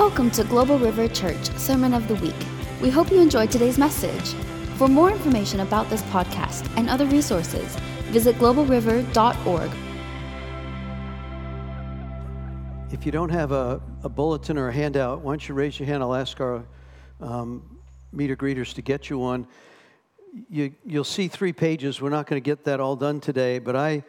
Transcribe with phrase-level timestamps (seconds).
[0.00, 2.34] Welcome to Global River Church Sermon of the Week.
[2.80, 4.32] We hope you enjoyed today's message.
[4.78, 9.70] For more information about this podcast and other resources, visit globalriver.org.
[12.90, 15.86] If you don't have a, a bulletin or a handout, why don't you raise your
[15.86, 16.02] hand?
[16.02, 16.64] I'll ask our
[17.20, 17.78] um,
[18.10, 19.46] meter greeters to get you one.
[20.48, 22.00] You, you'll see three pages.
[22.00, 24.02] We're not going to get that all done today, but I,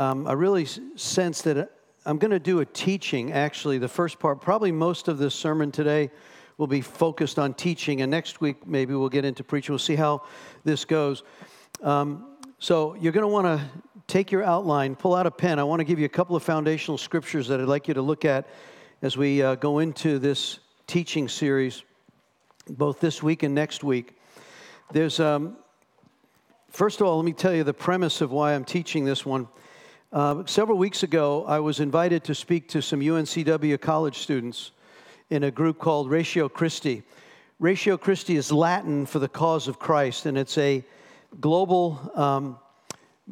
[0.00, 0.66] um, I really
[0.96, 1.70] sense that
[2.06, 4.40] I'm going to do a teaching, actually, the first part.
[4.40, 6.10] Probably most of this sermon today
[6.56, 9.74] will be focused on teaching, and next week maybe we'll get into preaching.
[9.74, 10.22] We'll see how
[10.64, 11.22] this goes.
[11.82, 13.62] Um, so you're going to want to
[14.06, 15.58] take your outline, pull out a pen.
[15.58, 18.02] I want to give you a couple of foundational scriptures that I'd like you to
[18.02, 18.48] look at
[19.02, 21.82] as we uh, go into this teaching series,
[22.66, 24.18] both this week and next week.
[24.90, 25.58] There's, um,
[26.70, 29.48] first of all, let me tell you the premise of why I'm teaching this one.
[30.12, 34.72] Uh, several weeks ago, I was invited to speak to some UNCW college students
[35.28, 37.04] in a group called Ratio Christi.
[37.60, 40.84] Ratio Christi is Latin for the cause of Christ, and it's a
[41.40, 42.58] global um,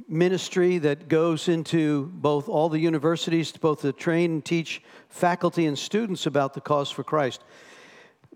[0.07, 5.67] ministry that goes into both all the universities, to both to train and teach faculty
[5.67, 7.43] and students about the cause for Christ.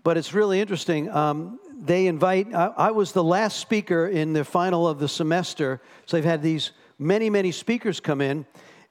[0.03, 1.09] But it's really interesting.
[1.09, 5.79] Um, they invite, I, I was the last speaker in the final of the semester,
[6.05, 8.45] so they've had these many, many speakers come in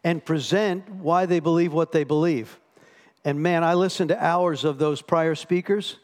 [0.04, 2.58] and present why they believe what they believe.
[3.24, 5.98] And man, I listened to hours of those prior speakers,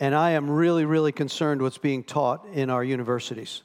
[0.00, 3.62] and I am really, really concerned what's being taught in our universities.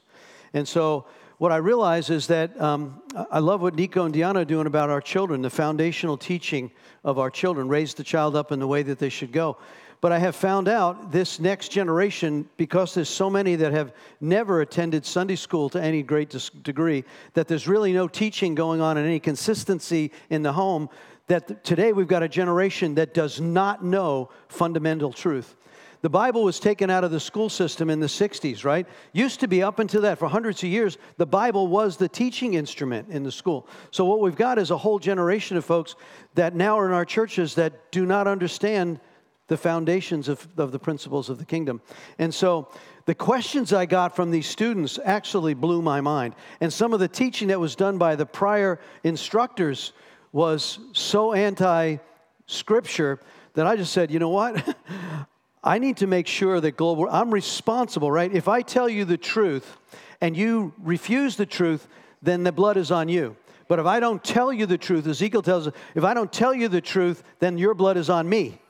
[0.54, 1.06] And so,
[1.42, 4.90] what I realize is that um, I love what Nico and Diana are doing about
[4.90, 6.70] our children, the foundational teaching
[7.02, 9.56] of our children, raise the child up in the way that they should go.
[10.00, 14.60] But I have found out this next generation, because there's so many that have never
[14.60, 16.32] attended Sunday school to any great
[16.62, 17.02] degree,
[17.34, 20.88] that there's really no teaching going on and any consistency in the home.
[21.26, 25.56] That today we've got a generation that does not know fundamental truth.
[26.02, 28.86] The Bible was taken out of the school system in the 60s, right?
[29.12, 32.54] Used to be up until that, for hundreds of years, the Bible was the teaching
[32.54, 33.68] instrument in the school.
[33.92, 35.94] So, what we've got is a whole generation of folks
[36.34, 38.98] that now are in our churches that do not understand
[39.46, 41.80] the foundations of, of the principles of the kingdom.
[42.18, 42.68] And so
[43.04, 46.34] the questions I got from these students actually blew my mind.
[46.60, 49.92] And some of the teaching that was done by the prior instructors
[50.32, 51.98] was so anti
[52.46, 53.20] scripture
[53.54, 54.76] that I just said, you know what?
[55.64, 58.32] I need to make sure that global, I'm responsible, right?
[58.32, 59.78] If I tell you the truth
[60.20, 61.86] and you refuse the truth,
[62.20, 63.36] then the blood is on you.
[63.68, 66.52] But if I don't tell you the truth, Ezekiel tells us, if I don't tell
[66.52, 68.60] you the truth, then your blood is on me.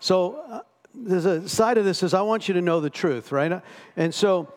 [0.00, 0.60] So uh,
[0.94, 3.62] there's a side of this is I want you to know the truth, right?
[3.96, 4.52] And so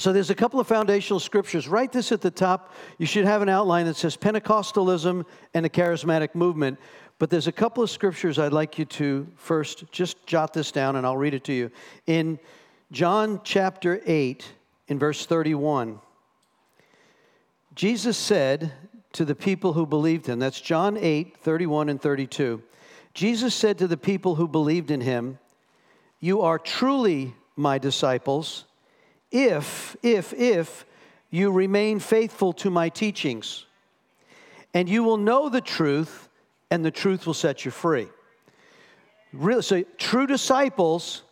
[0.00, 1.68] so there's a couple of foundational scriptures.
[1.68, 2.72] Write this at the top.
[2.96, 6.78] You should have an outline that says Pentecostalism and the charismatic movement.
[7.20, 10.96] But there's a couple of scriptures I'd like you to first just jot this down
[10.96, 11.70] and I'll read it to you.
[12.06, 12.38] In
[12.92, 14.42] John chapter 8,
[14.88, 16.00] in verse 31,
[17.74, 18.72] Jesus said
[19.12, 22.62] to the people who believed him, that's John 8, 31 and 32.
[23.12, 25.38] Jesus said to the people who believed in him,
[26.20, 28.64] You are truly my disciples
[29.30, 30.86] if, if, if
[31.28, 33.66] you remain faithful to my teachings.
[34.72, 36.29] And you will know the truth,
[36.70, 38.08] and the truth will set you free.
[39.32, 41.22] Really, so true disciples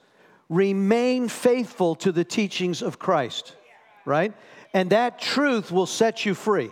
[0.48, 3.54] remain faithful to the teachings of Christ,
[4.04, 4.32] right?
[4.72, 6.70] And that truth will set you free.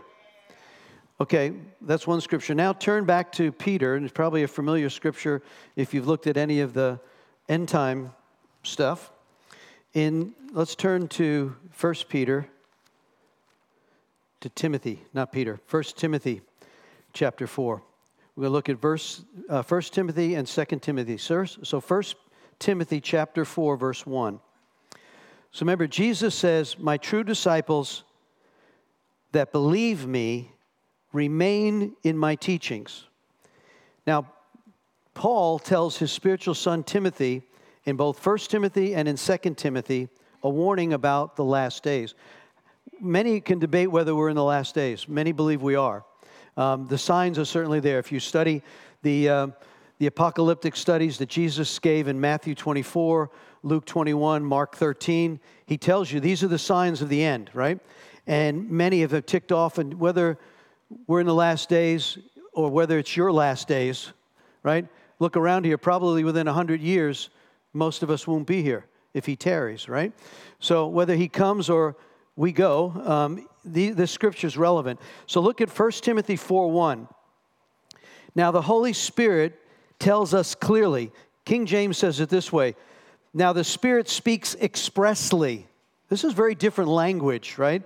[1.21, 2.55] Okay, that's one scripture.
[2.55, 5.43] Now turn back to Peter, and it's probably a familiar scripture
[5.75, 7.01] if you've looked at any of the
[7.49, 8.13] end time
[8.63, 9.11] stuff.
[9.95, 12.47] In let's turn to 1 Peter
[14.41, 15.59] to Timothy, not Peter.
[15.71, 16.43] 1 Timothy
[17.15, 17.83] chapter 4.
[18.39, 21.17] To look at verse uh, 1 Timothy and 2 Timothy.
[21.17, 22.03] So 1
[22.59, 24.41] Timothy chapter 4 verse 1.
[25.53, 28.05] So remember Jesus says, "My true disciples
[29.33, 30.53] that believe me
[31.13, 33.05] remain in my teachings.
[34.07, 34.31] Now,
[35.15, 37.43] Paul tells his spiritual son Timothy
[37.85, 40.09] in both 1 Timothy and in 2 Timothy
[40.43, 42.15] a warning about the last days.
[43.01, 45.09] Many can debate whether we're in the last days.
[45.09, 46.05] Many believe we are.
[46.57, 47.99] Um, the signs are certainly there.
[47.99, 48.63] If you study
[49.03, 49.47] the, uh,
[49.99, 53.31] the apocalyptic studies that Jesus gave in Matthew 24,
[53.63, 57.79] Luke 21, Mark 13, he tells you these are the signs of the end, right?
[58.27, 60.39] And many have ticked off, and whether
[61.07, 62.19] we're in the last days
[62.53, 64.13] or whether it's your last days,
[64.63, 64.87] right?
[65.19, 67.31] Look around here, probably within 100 years,
[67.73, 70.13] most of us won't be here if he tarries, right?
[70.59, 71.97] So whether he comes or
[72.37, 75.01] we go, um, the, the scripture is relevant.
[75.27, 77.09] So look at 1 Timothy 4 1.
[78.35, 79.59] Now, the Holy Spirit
[79.99, 81.11] tells us clearly,
[81.47, 82.77] King James says it this way
[83.33, 85.67] Now the Spirit speaks expressly.
[86.09, 87.83] This is very different language, right?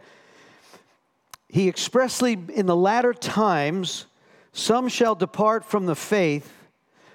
[1.48, 4.06] He expressly, in the latter times,
[4.52, 6.52] some shall depart from the faith,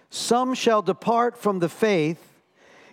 [0.10, 2.34] some shall depart from the faith,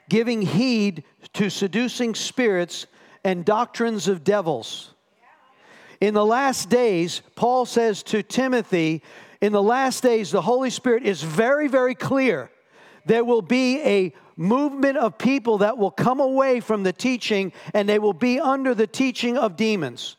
[0.09, 1.05] giving heed
[1.35, 2.87] to seducing spirits
[3.24, 4.90] and doctrines of devils.
[6.00, 9.02] In the last days, Paul says to Timothy,
[9.40, 12.50] in the last days, the Holy Spirit is very, very clear.
[13.06, 17.88] There will be a movement of people that will come away from the teaching and
[17.88, 20.16] they will be under the teaching of demons.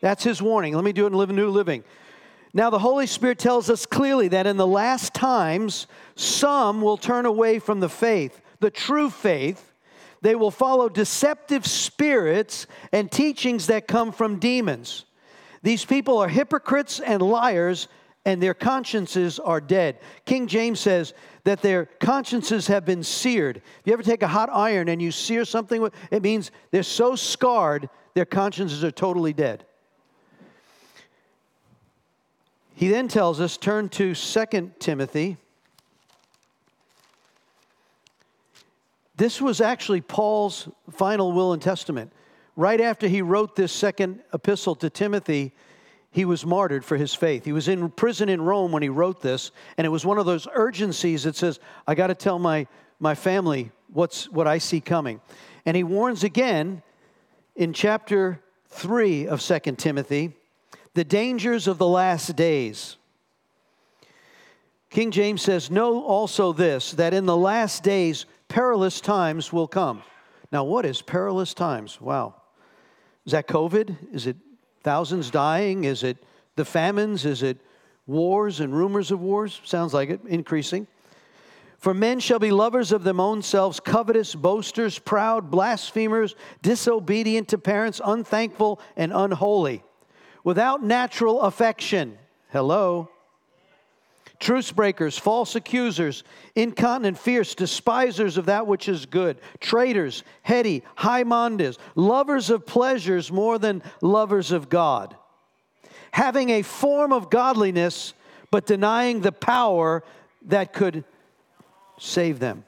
[0.00, 0.74] That's his warning.
[0.74, 1.84] Let me do it in Live a New Living.
[2.54, 7.24] Now, the Holy Spirit tells us clearly that in the last times, some will turn
[7.24, 9.71] away from the faith, the true faith.
[10.22, 15.04] They will follow deceptive spirits and teachings that come from demons.
[15.62, 17.88] These people are hypocrites and liars,
[18.24, 19.98] and their consciences are dead.
[20.24, 23.56] King James says that their consciences have been seared.
[23.56, 27.16] If you ever take a hot iron and you sear something, it means they're so
[27.16, 29.64] scarred, their consciences are totally dead.
[32.74, 35.36] He then tells us, turn to 2 Timothy.
[39.22, 42.12] This was actually Paul's final will and testament.
[42.56, 45.52] Right after he wrote this second epistle to Timothy,
[46.10, 47.44] he was martyred for his faith.
[47.44, 50.26] He was in prison in Rome when he wrote this, and it was one of
[50.26, 52.66] those urgencies that says, I got to tell my,
[52.98, 55.20] my family what's, what I see coming.
[55.66, 56.82] And he warns again
[57.54, 58.40] in chapter
[58.70, 60.32] 3 of 2 Timothy
[60.94, 62.96] the dangers of the last days.
[64.90, 70.02] King James says, Know also this, that in the last days perilous times will come.
[70.52, 71.98] Now, what is perilous times?
[72.02, 72.34] Wow.
[73.24, 74.12] Is that COVID?
[74.12, 74.36] Is it
[74.82, 75.84] thousands dying?
[75.84, 76.18] Is it
[76.56, 77.24] the famines?
[77.24, 77.56] Is it
[78.06, 79.58] wars and rumors of wars?
[79.64, 80.86] Sounds like it, increasing.
[81.78, 87.58] For men shall be lovers of their own selves, covetous, boasters, proud, blasphemers, disobedient to
[87.58, 89.82] parents, unthankful, and unholy
[90.44, 92.18] without natural affection.
[92.50, 93.08] Hello.
[94.42, 96.24] Truce breakers, false accusers,
[96.56, 103.30] incontinent, fierce, despisers of that which is good, traitors, heady, high minded, lovers of pleasures
[103.30, 105.16] more than lovers of God,
[106.10, 108.14] having a form of godliness,
[108.50, 110.02] but denying the power
[110.46, 111.04] that could
[112.00, 112.64] save them.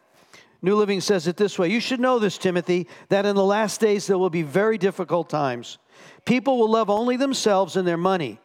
[0.62, 3.80] New Living says it this way You should know this, Timothy, that in the last
[3.80, 5.78] days there will be very difficult times.
[6.24, 8.38] People will love only themselves and their money.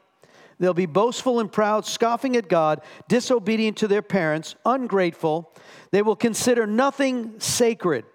[0.59, 5.53] They'll be boastful and proud, scoffing at God, disobedient to their parents, ungrateful.
[5.91, 8.05] They will consider nothing sacred.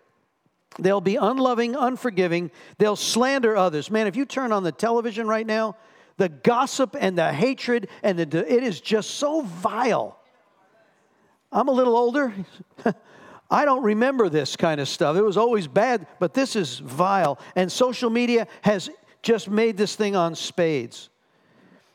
[0.78, 2.50] They'll be unloving, unforgiving.
[2.78, 3.90] They'll slander others.
[3.90, 5.76] Man, if you turn on the television right now,
[6.16, 10.18] the gossip and the hatred and the it is just so vile.
[11.50, 12.34] I'm a little older.
[13.50, 15.16] I don't remember this kind of stuff.
[15.16, 17.38] It was always bad, but this is vile.
[17.54, 18.90] And social media has
[19.22, 21.08] just made this thing on spades.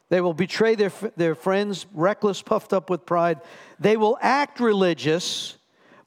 [0.10, 3.40] They will betray their, their friends, reckless, puffed up with pride.
[3.80, 5.58] They will act religious,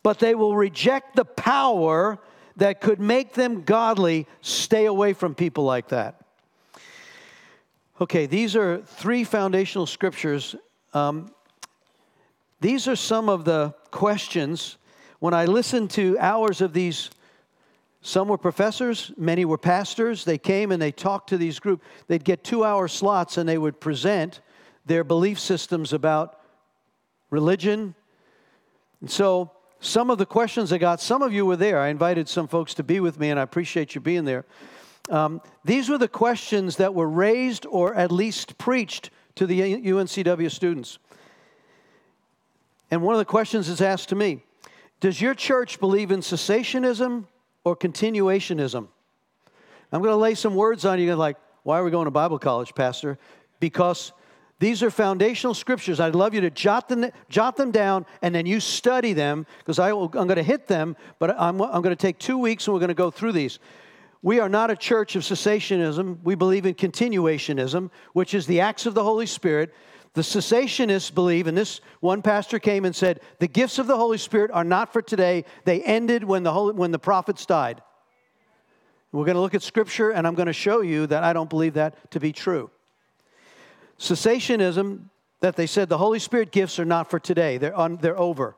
[0.02, 2.18] but they will reject the power
[2.56, 4.26] that could make them godly.
[4.40, 6.20] Stay away from people like that.
[8.00, 10.56] Okay, these are three foundational scriptures.
[10.92, 11.30] Um,
[12.60, 14.76] these are some of the questions.
[15.20, 17.10] When I listen to hours of these
[18.02, 20.24] some were professors, many were pastors.
[20.24, 21.84] They came and they talked to these groups.
[22.08, 24.40] They'd get two hour slots and they would present
[24.84, 26.40] their belief systems about
[27.30, 27.94] religion.
[29.00, 31.80] And so, some of the questions I got, some of you were there.
[31.80, 34.44] I invited some folks to be with me, and I appreciate you being there.
[35.10, 40.50] Um, these were the questions that were raised or at least preached to the UNCW
[40.52, 40.98] students.
[42.92, 44.44] And one of the questions is asked to me
[45.00, 47.26] Does your church believe in cessationism
[47.64, 48.88] or continuationism.
[49.92, 51.14] I'm going to lay some words on you.
[51.14, 53.18] Like, why are we going to Bible college, Pastor?
[53.60, 54.12] Because
[54.58, 56.00] these are foundational scriptures.
[56.00, 59.78] I'd love you to jot them, jot them down and then you study them because
[59.78, 62.80] I'm going to hit them, but I'm, I'm going to take two weeks and we're
[62.80, 63.58] going to go through these.
[64.22, 66.18] We are not a church of cessationism.
[66.22, 69.74] We believe in continuationism, which is the acts of the Holy Spirit.
[70.14, 74.18] The cessationists believe, and this one pastor came and said, the gifts of the Holy
[74.18, 75.44] Spirit are not for today.
[75.64, 77.82] They ended when the, Holy, when the prophets died.
[79.10, 81.48] We're going to look at Scripture, and I'm going to show you that I don't
[81.48, 82.70] believe that to be true.
[83.98, 85.04] Cessationism,
[85.40, 88.56] that they said the Holy Spirit gifts are not for today, they're, on, they're over.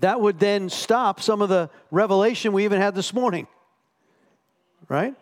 [0.00, 3.46] That would then stop some of the revelation we even had this morning,
[4.88, 5.14] right?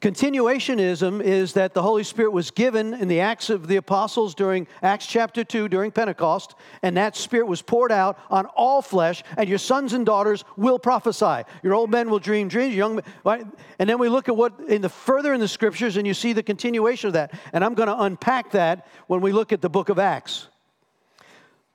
[0.00, 4.66] Continuationism is that the Holy Spirit was given in the Acts of the Apostles during
[4.82, 9.48] Acts chapter 2 during Pentecost, and that Spirit was poured out on all flesh, and
[9.48, 11.44] your sons and daughters will prophesy.
[11.62, 13.46] Your old men will dream dreams, young men, right?
[13.78, 16.34] And then we look at what in the further in the scriptures, and you see
[16.34, 17.32] the continuation of that.
[17.54, 20.48] And I'm going to unpack that when we look at the book of Acts.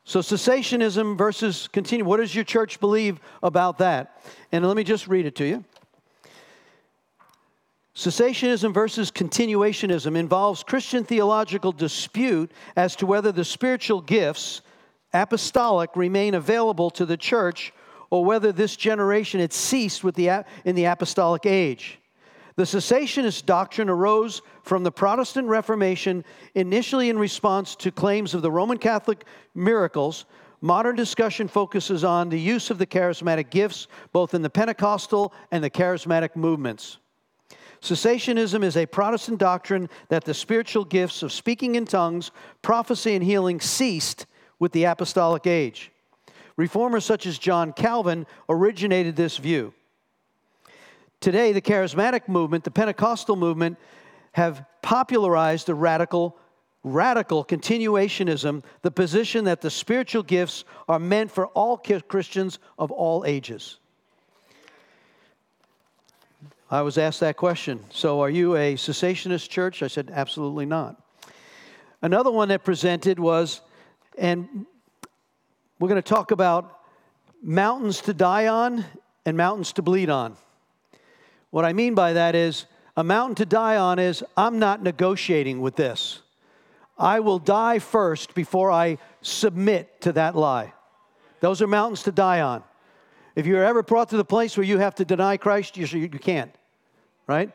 [0.03, 2.05] So, cessationism versus continue.
[2.05, 4.21] What does your church believe about that?
[4.51, 5.63] And let me just read it to you.
[7.95, 14.61] Cessationism versus continuationism involves Christian theological dispute as to whether the spiritual gifts,
[15.13, 17.73] apostolic, remain available to the church
[18.09, 21.99] or whether this generation had ceased with the, in the apostolic age.
[22.55, 26.23] The cessationist doctrine arose from the Protestant Reformation
[26.55, 30.25] initially in response to claims of the Roman Catholic miracles.
[30.61, 35.63] Modern discussion focuses on the use of the charismatic gifts, both in the Pentecostal and
[35.63, 36.97] the charismatic movements.
[37.81, 43.23] Cessationism is a Protestant doctrine that the spiritual gifts of speaking in tongues, prophecy, and
[43.23, 44.27] healing ceased
[44.59, 45.91] with the apostolic age.
[46.57, 49.73] Reformers such as John Calvin originated this view.
[51.19, 53.77] Today, the charismatic movement, the Pentecostal movement,
[54.33, 56.37] have popularized the radical
[56.83, 63.23] radical continuationism, the position that the spiritual gifts are meant for all Christians of all
[63.25, 63.77] ages.
[66.71, 67.83] I was asked that question.
[67.89, 69.83] So, are you a cessationist church?
[69.83, 70.95] I said, absolutely not.
[72.01, 73.59] Another one that presented was,
[74.17, 74.65] and
[75.79, 76.79] we're going to talk about
[77.43, 78.85] mountains to die on
[79.25, 80.37] and mountains to bleed on.
[81.49, 85.59] What I mean by that is, a mountain to die on is, I'm not negotiating
[85.59, 86.21] with this.
[86.97, 90.71] I will die first before I submit to that lie.
[91.41, 92.63] Those are mountains to die on.
[93.35, 96.07] If you're ever brought to the place where you have to deny Christ, you, you
[96.07, 96.55] can't
[97.27, 97.51] right?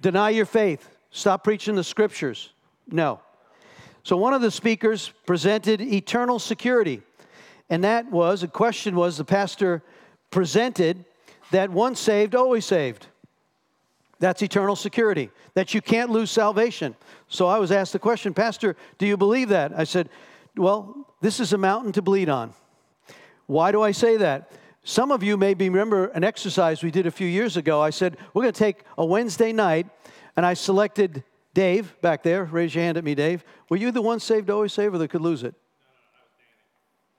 [0.00, 0.88] Deny your faith.
[1.10, 2.50] Stop preaching the scriptures.
[2.90, 3.20] No.
[4.02, 7.02] So one of the speakers presented eternal security.
[7.68, 9.82] And that was, a question was, the pastor
[10.30, 11.04] presented
[11.50, 13.06] that once saved, always saved.
[14.18, 16.96] That's eternal security, that you can't lose salvation.
[17.28, 19.72] So I was asked the question, Pastor, do you believe that?
[19.76, 20.08] I said,
[20.56, 22.54] Well, this is a mountain to bleed on.
[23.46, 24.50] Why do I say that?
[24.88, 27.80] Some of you maybe remember an exercise we did a few years ago.
[27.80, 29.88] I said, we're going to take a Wednesday night,
[30.36, 31.24] and I selected
[31.54, 32.44] Dave back there.
[32.44, 33.44] Raise your hand at me, Dave.
[33.68, 35.56] Were you the one saved, always saved, or that could lose it?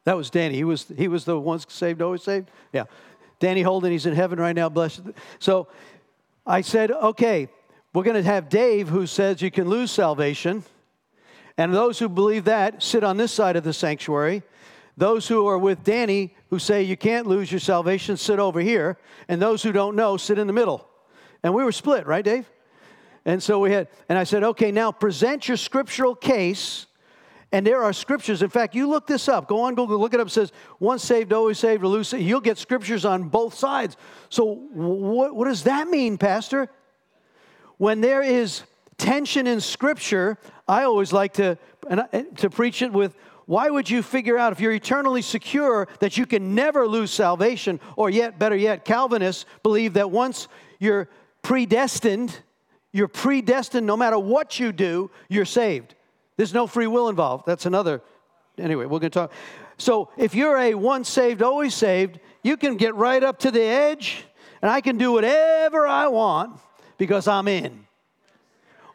[0.06, 0.56] That was Danny.
[0.56, 2.50] He was, he was the one saved, always saved?
[2.72, 2.86] Yeah.
[3.42, 5.02] Danny Holden, he's in heaven right now, blessed.
[5.40, 5.68] So
[6.46, 7.50] I said, okay,
[7.94, 10.64] we're going to have Dave who says you can lose salvation.
[11.58, 14.44] And those who believe that sit on this side of the sanctuary.
[14.98, 18.98] Those who are with Danny, who say you can't lose your salvation, sit over here.
[19.28, 20.88] And those who don't know, sit in the middle.
[21.44, 22.50] And we were split, right, Dave?
[23.24, 26.88] And so we had, and I said, okay, now present your scriptural case.
[27.52, 28.42] And there are scriptures.
[28.42, 29.48] In fact, you look this up.
[29.48, 30.28] Go on Google, look it up.
[30.28, 32.12] It says, once saved, always saved, or lose.
[32.12, 33.96] You'll get scriptures on both sides.
[34.30, 36.70] So, what, what does that mean, Pastor?
[37.78, 38.64] When there is
[38.98, 40.38] tension in scripture,
[40.68, 41.58] I always like to,
[41.90, 43.16] and I, to preach it with
[43.48, 47.80] why would you figure out if you're eternally secure that you can never lose salvation?
[47.96, 50.50] Or yet, better yet, Calvinists believe that once
[50.80, 51.08] you're
[51.42, 52.38] predestined,
[52.92, 55.96] you're predestined no matter what you do, you're saved.
[56.36, 57.46] There's no free will involved.
[57.48, 58.02] That's another.
[58.58, 59.32] Anyway, we're going to talk.
[59.78, 63.62] So if you're a once saved, always saved, you can get right up to the
[63.62, 64.26] edge
[64.62, 66.60] and I can do whatever I want
[66.98, 67.86] because I'm in.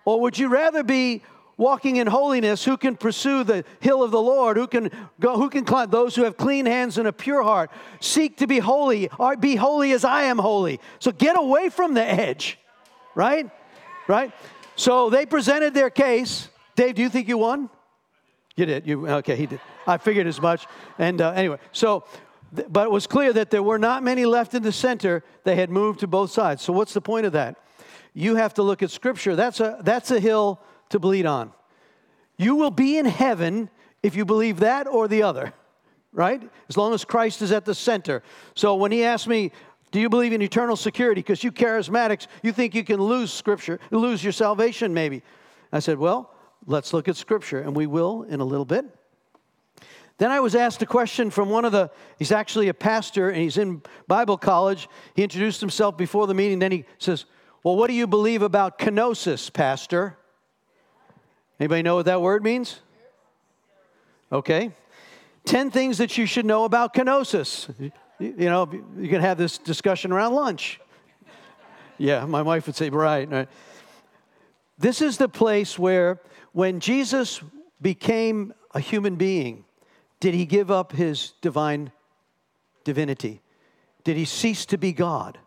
[0.05, 1.23] Or would you rather be
[1.63, 4.91] walking in holiness, who can pursue the hill of the Lord, who can
[5.21, 8.47] go, who can climb those who have clean hands and a pure heart, seek to
[8.47, 10.81] be holy, or be holy as I am holy.
[10.99, 12.59] So get away from the edge,
[13.15, 13.49] right?
[14.09, 14.33] Right?
[14.77, 16.49] So they presented their case.
[16.75, 17.71] Dave, do you think you won?
[18.57, 18.87] You did.
[18.87, 19.37] You okay?
[19.37, 19.61] He did.
[19.87, 20.67] I figured as much.
[20.99, 22.05] And uh, anyway, so
[22.53, 25.25] but it was clear that there were not many left in the center.
[25.45, 26.63] They had moved to both sides.
[26.63, 27.57] So what's the point of that?
[28.13, 29.35] You have to look at Scripture.
[29.35, 30.61] That's a that's a hill
[30.93, 31.53] to bleed on.
[32.37, 33.69] You will be in heaven
[34.03, 35.53] if you believe that or the other,
[36.13, 36.43] right?
[36.69, 38.23] As long as Christ is at the center.
[38.55, 39.53] So when he asked me,
[39.91, 41.21] do you believe in eternal security?
[41.21, 45.23] Because you charismatics, you think you can lose scripture, lose your salvation maybe.
[45.71, 46.35] I said, well,
[46.67, 48.87] let's look at scripture, and we will in a little bit.
[50.19, 53.39] Then I was asked a question from one of the, he's actually a pastor and
[53.39, 54.89] he's in Bible college.
[55.15, 56.59] He introduced himself before the meeting.
[56.59, 57.25] Then he says,
[57.65, 60.17] Well, what do you believe about kenosis, Pastor?
[61.63, 62.81] Anybody know what that word means?
[64.33, 64.73] Okay.
[65.45, 67.73] 10 things that you should know about kenosis.
[68.19, 70.81] You, know, you can have this discussion around lunch.
[71.99, 73.49] Yeah, my wife would say, right, right.
[74.77, 77.41] This is the place where, when Jesus
[77.81, 79.65] became a human being,
[80.19, 81.93] did he give up his divine
[82.83, 83.41] divinity?
[84.03, 85.39] Did he cease to be God?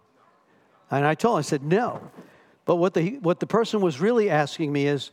[0.89, 2.09] And I told him, I said, no.
[2.63, 5.11] But what the, what the person was really asking me is,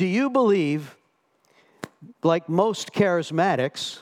[0.00, 0.96] do you believe,
[2.22, 3.98] like most charismatics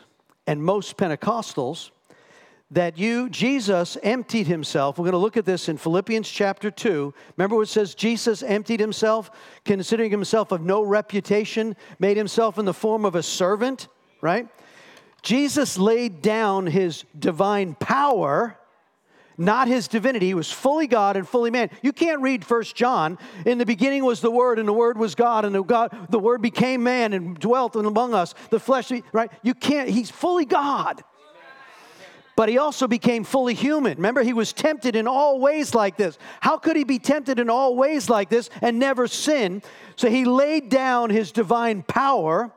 [0.46, 1.90] and most Pentecostals,
[2.70, 4.96] that you, Jesus, emptied himself.
[4.96, 7.12] We're going to look at this in Philippians chapter 2.
[7.36, 9.32] Remember what it says Jesus emptied himself,
[9.64, 13.88] considering himself of no reputation, made himself in the form of a servant,
[14.20, 14.46] right?
[15.22, 18.56] Jesus laid down his divine power
[19.38, 20.26] not his divinity.
[20.26, 21.70] He was fully God and fully man.
[21.80, 23.18] You can't read First John.
[23.46, 26.18] In the beginning was the Word, and the Word was God, and the, God, the
[26.18, 28.34] Word became man and dwelt among us.
[28.50, 29.30] The flesh, right?
[29.42, 31.02] You can't, he's fully God
[32.38, 33.96] but he also became fully human.
[33.96, 36.16] Remember, he was tempted in all ways like this.
[36.38, 39.60] How could he be tempted in all ways like this and never sin?
[39.96, 42.52] So he laid down his divine power.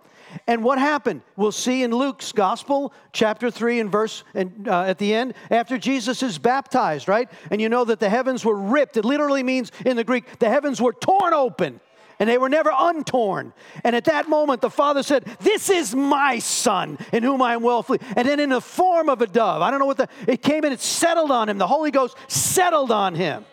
[0.48, 1.22] And what happened?
[1.36, 5.78] We'll see in Luke's gospel, chapter 3 and verse and uh, at the end, after
[5.78, 7.30] Jesus is baptized, right?
[7.50, 8.98] And you know that the heavens were ripped.
[8.98, 11.80] It literally means in the Greek, the heavens were torn open
[12.22, 13.52] and they were never untorn.
[13.84, 17.64] And at that moment, the father said, This is my son in whom I am
[17.64, 18.04] well pleased.
[18.16, 20.64] And then, in the form of a dove, I don't know what the, it came
[20.64, 21.58] and it settled on him.
[21.58, 23.44] The Holy Ghost settled on him.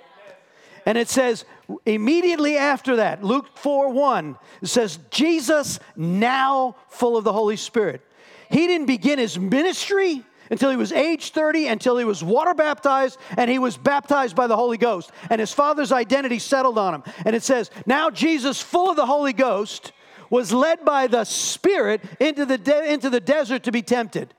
[0.85, 1.47] And it says,
[1.85, 8.03] immediately after that, Luke 4 1, says, Jesus, now full of the Holy Spirit.
[8.51, 13.19] He didn't begin his ministry until he was age 30, until he was water baptized,
[13.37, 15.11] and he was baptized by the Holy Ghost.
[15.29, 17.03] And his father's identity settled on him.
[17.25, 19.93] And it says, Now Jesus, full of the Holy Ghost,
[20.31, 24.35] was led by the Spirit into the, de- into the desert to be tempted.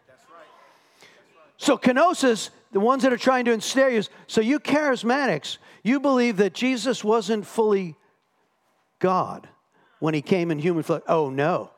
[1.57, 6.37] So, kenosis, the ones that are trying to ensnare you, so you charismatics, you believe
[6.37, 7.95] that Jesus wasn't fully
[8.99, 9.47] God
[9.99, 11.01] when he came in human flesh.
[11.07, 11.71] Oh, no.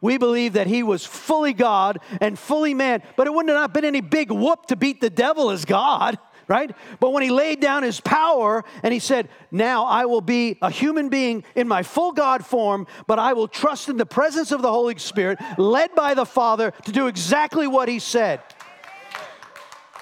[0.00, 3.84] We believe that he was fully God and fully man, but it wouldn't have been
[3.84, 6.16] any big whoop to beat the devil as God,
[6.48, 6.70] right?
[7.00, 10.70] But when he laid down his power and he said, Now I will be a
[10.70, 14.62] human being in my full God form, but I will trust in the presence of
[14.62, 18.40] the Holy Spirit, led by the Father, to do exactly what he said.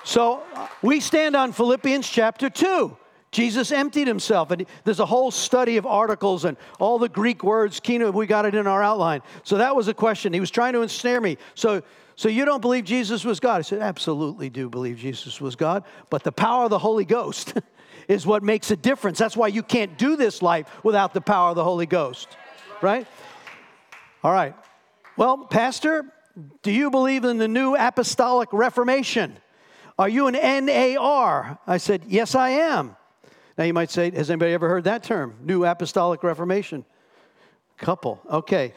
[0.06, 2.96] So uh, we stand on Philippians chapter 2.
[3.32, 4.52] Jesus emptied himself.
[4.52, 7.80] And there's a whole study of articles and all the Greek words.
[7.80, 9.20] Kino, we got it in our outline.
[9.42, 10.32] So that was a question.
[10.32, 11.38] He was trying to ensnare me.
[11.56, 11.82] So,
[12.14, 13.58] so you don't believe Jesus was God?
[13.58, 15.82] I said, absolutely do believe Jesus was God.
[16.08, 17.54] But the power of the Holy Ghost
[18.08, 19.18] is what makes a difference.
[19.18, 22.28] That's why you can't do this life without the power of the Holy Ghost.
[22.80, 23.08] Right?
[24.22, 24.54] All right.
[25.16, 26.04] Well, Pastor,
[26.62, 29.38] do you believe in the new apostolic reformation?
[29.98, 31.58] Are you an NAR?
[31.66, 32.96] I said, Yes, I am.
[33.56, 35.36] Now you might say, has anybody ever heard that term?
[35.42, 36.84] New Apostolic Reformation?
[37.78, 38.20] Couple.
[38.30, 38.74] Okay.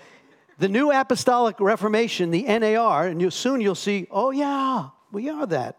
[0.57, 5.45] The New Apostolic Reformation, the NAR, and you, soon you'll see, oh yeah, we are
[5.47, 5.77] that.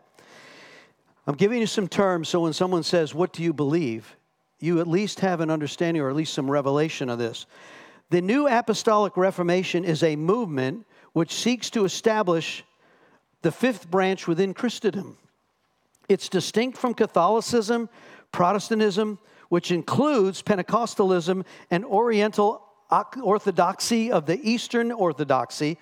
[1.26, 4.16] I'm giving you some terms so when someone says, What do you believe?
[4.60, 7.46] you at least have an understanding or at least some revelation of this.
[8.10, 12.62] The New Apostolic Reformation is a movement which seeks to establish
[13.42, 15.16] the fifth branch within Christendom.
[16.10, 17.88] It's distinct from Catholicism,
[18.32, 22.66] Protestantism, which includes Pentecostalism and Oriental
[23.22, 25.78] Orthodoxy of the Eastern Orthodoxy.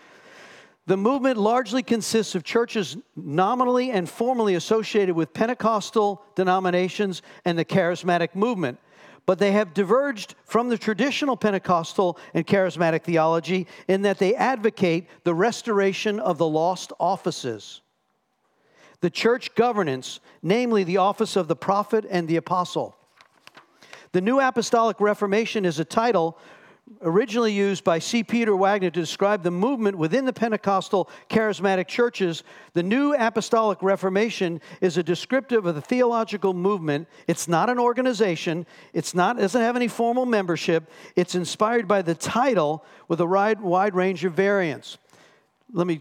[0.84, 7.64] The movement largely consists of churches nominally and formally associated with Pentecostal denominations and the
[7.64, 8.78] charismatic movement,
[9.24, 15.08] but they have diverged from the traditional Pentecostal and charismatic theology in that they advocate
[15.24, 17.80] the restoration of the lost offices
[19.00, 22.96] the church governance, namely the office of the prophet and the apostle.
[24.12, 26.38] The New Apostolic Reformation is a title
[27.02, 28.24] originally used by C.
[28.24, 32.42] Peter Wagner to describe the movement within the Pentecostal charismatic churches.
[32.72, 37.08] The New Apostolic Reformation is a descriptive of the theological movement.
[37.26, 40.90] It's not an organization, it's not doesn't have any formal membership.
[41.16, 44.98] It's inspired by the title with a wide, wide range of variants.
[45.72, 46.00] Let me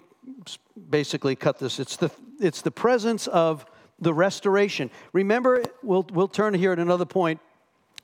[0.90, 1.80] basically cut this.
[1.80, 3.66] It's the, it's the presence of
[4.00, 4.92] the restoration.
[5.13, 7.40] Remember, we'll, we'll turn here at another point.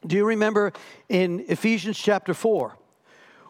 [0.05, 0.73] Do you remember
[1.07, 2.75] in Ephesians chapter 4,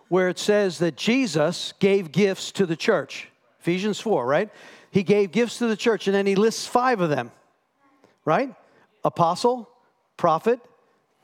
[0.09, 3.29] where it says that Jesus gave gifts to the church?
[3.59, 4.49] Ephesians 4, right?
[4.91, 7.31] He gave gifts to the church, and then he lists five of them,
[8.25, 8.53] right?
[9.03, 9.69] Apostle,
[10.17, 10.59] prophet,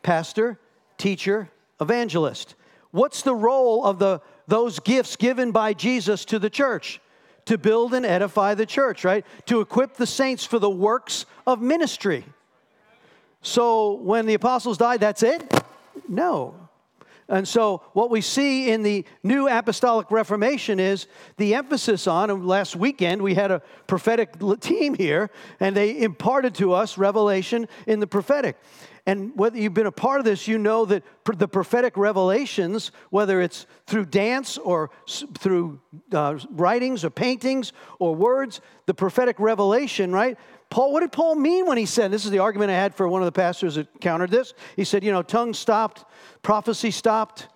[0.01, 0.59] pastor,
[0.97, 2.55] teacher, evangelist.
[2.91, 6.99] What's the role of the, those gifts given by Jesus to the church?
[7.49, 9.25] To build and edify the church, right?
[9.47, 12.23] To equip the saints for the works of ministry.
[13.41, 15.51] So when the apostles died, that's it?
[16.07, 16.53] No.
[17.27, 21.07] And so, what we see in the New Apostolic Reformation is
[21.37, 26.53] the emphasis on, and last weekend we had a prophetic team here, and they imparted
[26.55, 28.57] to us revelation in the prophetic.
[29.09, 33.41] And whether you've been a part of this, you know that the prophetic revelations, whether
[33.41, 34.91] it's through dance or
[35.39, 35.81] through
[36.13, 40.37] uh, writings or paintings or words, the prophetic revelation, right?
[40.69, 43.07] Paul, what did Paul mean when he said, this is the argument I had for
[43.07, 44.53] one of the pastors that countered this.
[44.75, 46.05] He said, you know, tongue stopped,
[46.43, 47.47] prophecy stopped,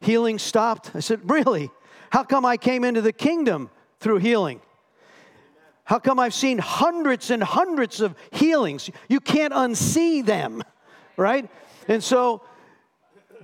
[0.00, 0.92] healing stopped.
[0.94, 1.70] I said, really?
[2.08, 3.68] How come I came into the kingdom
[4.00, 4.62] through healing?
[5.84, 8.88] How come I've seen hundreds and hundreds of healings?
[9.10, 10.62] You can't unsee them,
[11.16, 11.48] right?
[11.88, 12.42] And so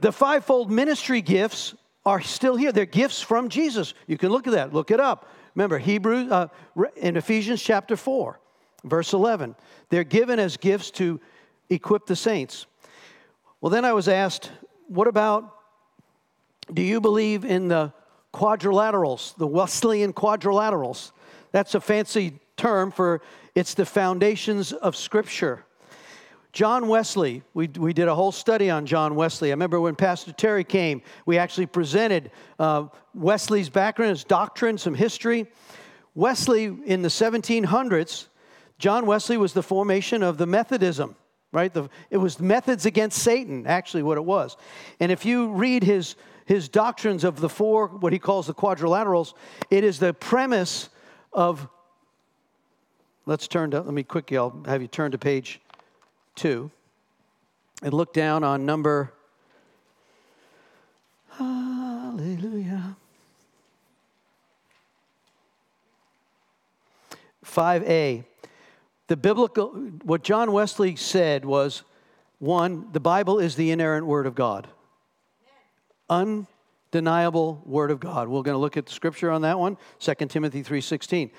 [0.00, 2.72] the fivefold ministry gifts are still here.
[2.72, 3.94] They're gifts from Jesus.
[4.07, 5.28] You can look at that, look it up.
[5.54, 6.48] Remember, Hebrews uh,
[6.96, 8.38] in Ephesians chapter 4.
[8.85, 9.57] Verse 11,
[9.88, 11.20] they're given as gifts to
[11.68, 12.66] equip the saints.
[13.61, 14.52] Well, then I was asked,
[14.87, 15.52] what about,
[16.72, 17.92] do you believe in the
[18.33, 21.11] quadrilaterals, the Wesleyan quadrilaterals?
[21.50, 23.20] That's a fancy term for
[23.54, 25.64] it's the foundations of Scripture.
[26.52, 29.50] John Wesley, we, we did a whole study on John Wesley.
[29.50, 34.94] I remember when Pastor Terry came, we actually presented uh, Wesley's background, his doctrine, some
[34.94, 35.46] history.
[36.14, 38.28] Wesley in the 1700s
[38.78, 41.16] John Wesley was the formation of the Methodism,
[41.50, 41.72] right?
[41.72, 44.56] The, it was methods against Satan, actually, what it was.
[45.00, 46.14] And if you read his,
[46.46, 49.34] his doctrines of the four, what he calls the quadrilaterals,
[49.68, 50.90] it is the premise
[51.32, 51.68] of,
[53.26, 55.61] let's turn to, let me quickly, I'll have you turn to page
[56.38, 56.70] two
[57.83, 59.12] and look down on number,
[61.37, 62.96] hallelujah.
[67.44, 68.24] 5a
[69.09, 69.68] the biblical,
[70.05, 71.83] what John Wesley said was
[72.38, 74.68] one, the Bible is the inerrant word of God.
[76.11, 78.29] Undeniable word of God.
[78.29, 81.31] We're going to look at the scripture on that one, 2 Timothy 3.16.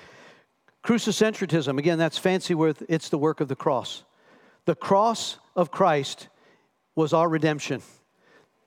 [0.84, 4.02] Crucicentrism, again, that's fancy word, it's the work of the cross.
[4.64, 6.28] The cross of Christ
[6.94, 7.82] was our redemption.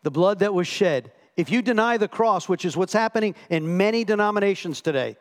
[0.04, 1.12] The blood that was shed.
[1.38, 5.18] If you deny the cross, which is what's happening in many denominations today,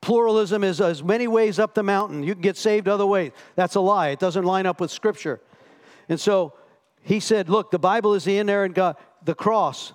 [0.00, 2.22] Pluralism is as many ways up the mountain.
[2.22, 3.32] You can get saved other ways.
[3.54, 4.08] That's a lie.
[4.08, 5.40] It doesn't line up with Scripture.
[6.08, 6.54] And so
[7.02, 9.92] he said, Look, the Bible is the inerrant God, the cross.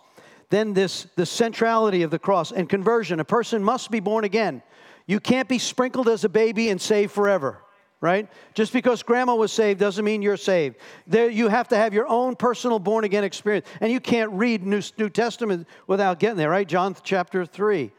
[0.52, 3.20] Then this the centrality of the cross and conversion.
[3.20, 4.62] A person must be born again.
[5.08, 7.62] You can't be sprinkled as a baby and saved forever,
[8.02, 8.30] right?
[8.54, 10.76] Just because grandma was saved doesn't mean you're saved.
[11.08, 13.66] There, you have to have your own personal born again experience.
[13.82, 16.68] And you can't read New, New Testament without getting there, right?
[16.68, 17.92] John chapter 3.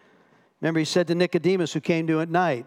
[0.61, 2.67] Remember, he said to Nicodemus, who came to at night,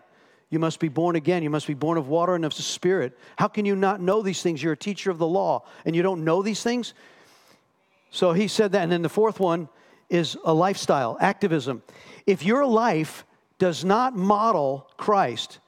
[0.50, 1.44] You must be born again.
[1.44, 3.18] You must be born of water and of the Spirit.
[3.38, 4.62] How can you not know these things?
[4.62, 6.94] You're a teacher of the law and you don't know these things?
[8.12, 8.84] So he said that.
[8.84, 9.70] And then the fourth one
[10.10, 11.84] is a lifestyle, activism.
[12.26, 13.26] If your life
[13.60, 15.60] does not model Christ,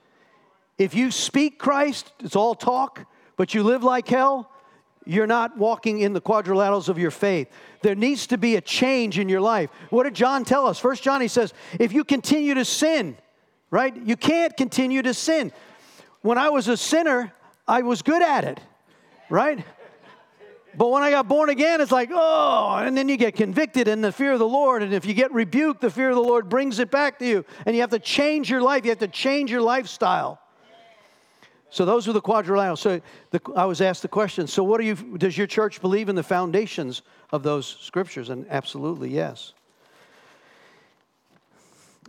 [0.82, 3.06] if you speak Christ, it's all talk,
[3.38, 4.52] but you live like hell,
[5.06, 7.50] you're not walking in the quadrilaterals of your faith.
[7.84, 9.70] There needs to be a change in your life.
[9.92, 10.80] What did John tell us?
[10.80, 13.16] First John, he says, if you continue to sin,
[13.70, 13.96] right?
[13.96, 15.52] You can't continue to sin.
[16.22, 17.32] When I was a sinner,
[17.68, 18.60] I was good at it,
[19.30, 19.64] right?
[20.76, 24.02] But when I got born again, it's like, oh, and then you get convicted in
[24.02, 24.82] the fear of the Lord.
[24.82, 27.46] And if you get rebuked, the fear of the Lord brings it back to you.
[27.68, 30.40] And you have to change your life, you have to change your lifestyle.
[31.72, 32.80] So those are the quadrilaterals.
[32.80, 34.46] So the, I was asked the question.
[34.46, 35.18] So what do you?
[35.18, 38.30] Does your church believe in the foundations of those scriptures?
[38.30, 39.54] And absolutely yes.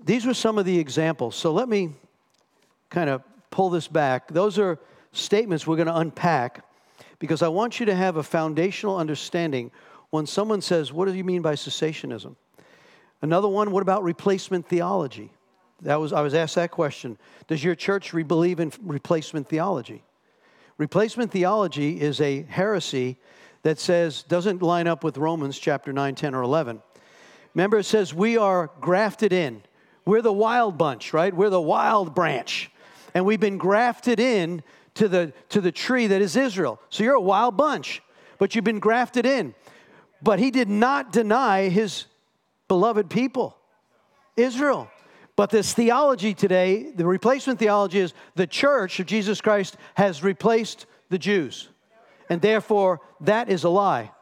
[0.05, 1.37] These were some of the examples.
[1.37, 1.92] So let me
[2.90, 4.27] kind of pull this back.
[4.33, 4.81] Those are
[5.12, 6.64] statements we're going to unpack
[7.20, 9.70] because I want you to have a foundational understanding
[10.11, 12.35] when someone says, "What do you mean by cessationism?"
[13.22, 13.70] Another one.
[13.70, 15.31] What about replacement theology?
[15.82, 17.18] That was, I was asked that question.
[17.48, 20.02] Does your church believe in replacement theology?
[20.78, 23.18] Replacement theology is a heresy
[23.62, 26.82] that says, doesn't line up with Romans chapter 9, 10, or 11.
[27.54, 29.62] Remember, it says we are grafted in.
[30.04, 31.34] We're the wild bunch, right?
[31.34, 32.70] We're the wild branch.
[33.14, 34.62] And we've been grafted in
[34.94, 36.80] to the, to the tree that is Israel.
[36.90, 38.02] So you're a wild bunch,
[38.38, 39.54] but you've been grafted in.
[40.22, 42.06] But he did not deny his
[42.68, 43.56] beloved people,
[44.36, 44.88] Israel.
[45.42, 50.87] But this theology today, the replacement theology is the church of Jesus Christ has replaced
[51.09, 51.68] the Jews.
[52.31, 54.12] And therefore, that is a lie.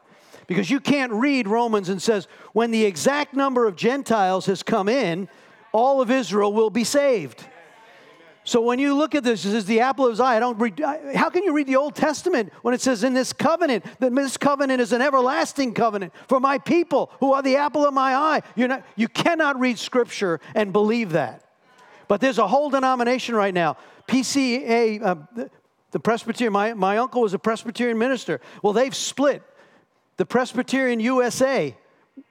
[0.46, 4.88] Because you can't read Romans and says, when the exact number of Gentiles has come
[4.88, 5.28] in,
[5.72, 7.44] all of Israel will be saved.
[8.50, 10.34] So when you look at this, this is the apple of his eye.
[10.34, 10.80] I don't read,
[11.14, 14.36] how can you read the Old Testament when it says in this covenant that this
[14.36, 18.42] covenant is an everlasting covenant for my people who are the apple of my eye?
[18.56, 21.44] You're not, you cannot read Scripture and believe that.
[22.08, 23.76] But there's a whole denomination right now,
[24.08, 25.14] PCA, uh,
[25.92, 26.52] the Presbyterian.
[26.52, 28.40] My, my uncle was a Presbyterian minister.
[28.64, 29.44] Well, they've split.
[30.16, 31.76] The Presbyterian USA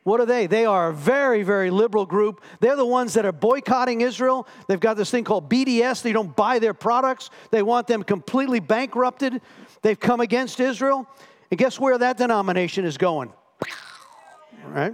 [0.04, 0.48] what are they?
[0.48, 2.42] They are a very, very liberal group.
[2.60, 4.48] They're the ones that are boycotting Israel.
[4.68, 6.02] They've got this thing called BDS.
[6.02, 9.42] They don't buy their products, they want them completely bankrupted.
[9.82, 11.08] They've come against Israel.
[11.52, 13.32] And guess where that denomination is going?
[14.66, 14.94] Right?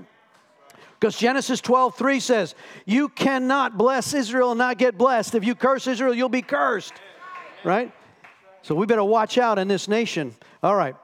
[0.99, 5.35] Because Genesis 12, 3 says, You cannot bless Israel and not get blessed.
[5.35, 6.93] If you curse Israel, you'll be cursed.
[7.63, 7.91] Right?
[8.61, 10.33] So we better watch out in this nation.
[10.63, 10.95] All right.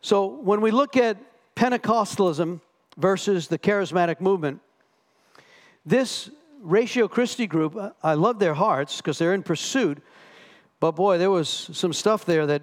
[0.00, 1.18] So when we look at
[1.54, 2.60] Pentecostalism,
[2.96, 4.60] versus the charismatic movement.
[5.84, 6.30] This
[6.60, 10.02] Ratio Christi group, I love their hearts because they're in pursuit,
[10.80, 12.62] but boy, there was some stuff there that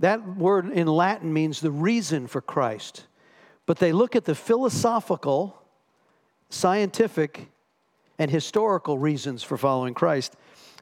[0.00, 3.06] that word in Latin means the reason for Christ.
[3.66, 5.62] But they look at the philosophical,
[6.48, 7.48] scientific,
[8.18, 10.36] and historical reasons for following Christ.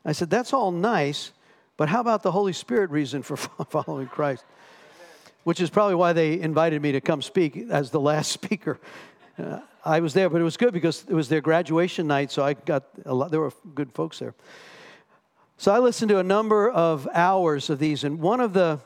[0.05, 1.33] I said, that's all nice,
[1.77, 3.37] but how about the Holy Spirit reason for
[3.69, 4.45] following Christ?
[5.45, 8.79] Which is probably why they invited me to come speak as the last speaker.
[9.39, 12.45] Uh, I was there, but it was good because it was their graduation night, so
[12.45, 14.35] I got a lot, there were good folks there.
[15.57, 18.81] So I listened to a number of hours of these, and one of the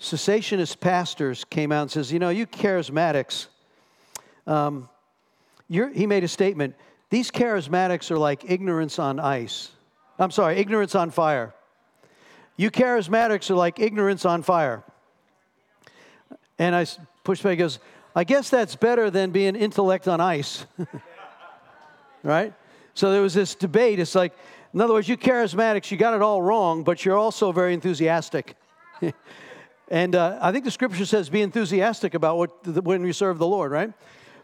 [0.00, 3.46] cessationist pastors came out and says, You know, you charismatics,
[4.46, 4.88] um,
[5.68, 6.74] he made a statement.
[7.10, 9.70] These charismatics are like ignorance on ice.
[10.18, 11.54] I'm sorry, ignorance on fire.
[12.56, 14.84] You charismatics are like ignorance on fire.
[16.60, 16.84] And I
[17.24, 17.78] pushed back, he goes,
[18.14, 20.66] I guess that's better than being intellect on ice.
[22.22, 22.52] right?
[22.92, 23.98] So there was this debate.
[23.98, 24.34] It's like,
[24.74, 28.56] in other words, you charismatics, you got it all wrong, but you're also very enthusiastic.
[29.88, 33.46] and uh, I think the scripture says be enthusiastic about what, when you serve the
[33.46, 33.90] Lord, right?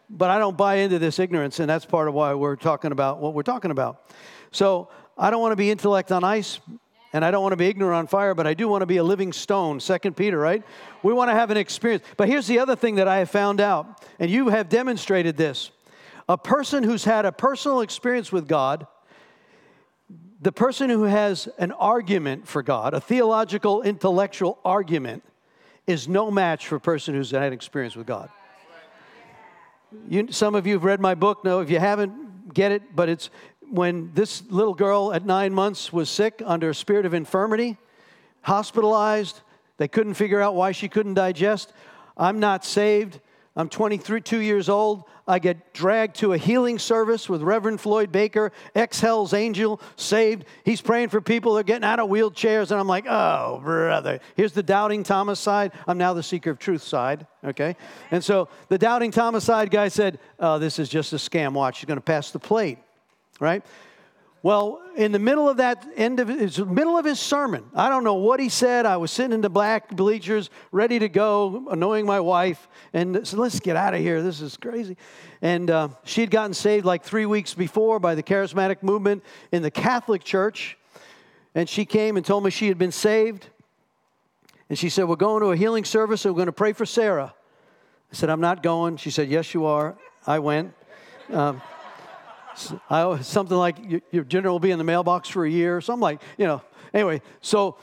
[0.09, 3.21] But I don't buy into this ignorance, and that's part of why we're talking about
[3.21, 4.11] what we're talking about.
[4.53, 6.61] So I don't want to be intellect on ice,
[7.17, 8.99] and I don't want to be ignorant on fire, but I do want to be
[8.99, 9.81] a living stone.
[9.81, 10.63] Second Peter, right?
[11.03, 12.05] We want to have an experience.
[12.19, 15.71] But here's the other thing that I have found out, and you have demonstrated this.
[16.29, 18.87] A person who's had a personal experience with God,
[20.43, 25.25] the person who has an argument for God, a theological, intellectual argument,
[25.87, 28.29] is no match for a person who's had an experience with God.
[30.07, 31.45] You, some of you have read my book.
[31.45, 32.95] No, if you haven't, get it.
[32.95, 33.31] But it's
[33.71, 37.77] when this little girl at nine months was sick under a spirit of infirmity,
[38.43, 39.41] hospitalized,
[39.79, 41.73] they couldn't figure out why she couldn't digest.
[42.17, 43.21] I'm not saved.
[43.59, 45.05] I'm 23, two years old.
[45.27, 50.45] I get dragged to a healing service with Reverend Floyd Baker, ex Hell's Angel, saved.
[50.65, 52.71] He's praying for people that are getting out of wheelchairs.
[52.71, 54.21] And I'm like, oh, brother.
[54.37, 55.73] Here's the doubting Thomas side.
[55.89, 57.77] I'm now the seeker of truth side, okay?
[58.11, 61.55] And so the doubting Thomas side guy said, oh, this is just a scam.
[61.55, 62.79] Watch, she's going to pass the plate
[63.41, 63.65] right?
[64.47, 68.05] Well, in the middle of that end of his middle of his sermon, I don't
[68.05, 68.87] know what he said.
[68.87, 73.41] I was sitting in the black bleachers, ready to go, annoying my wife, and said,
[73.41, 74.23] "Let's get out of here.
[74.23, 74.97] This is crazy."
[75.43, 79.63] And uh, she had gotten saved like three weeks before by the charismatic movement in
[79.63, 80.79] the Catholic Church,
[81.55, 83.49] and she came and told me she had been saved.
[84.69, 86.87] And she said, "We're going to a healing service, and we're going to pray for
[86.87, 87.35] Sarah."
[88.13, 90.73] I said, "I'm not going." She said, "Yes, you are." I went.
[91.33, 91.61] Um,
[92.91, 96.03] I, something like your, your dinner will be in the mailbox for a year, something
[96.03, 96.63] like, you know.
[96.95, 97.77] Anyway, so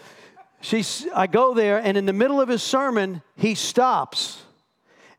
[0.62, 4.42] she's, I go there, and in the middle of his sermon, he stops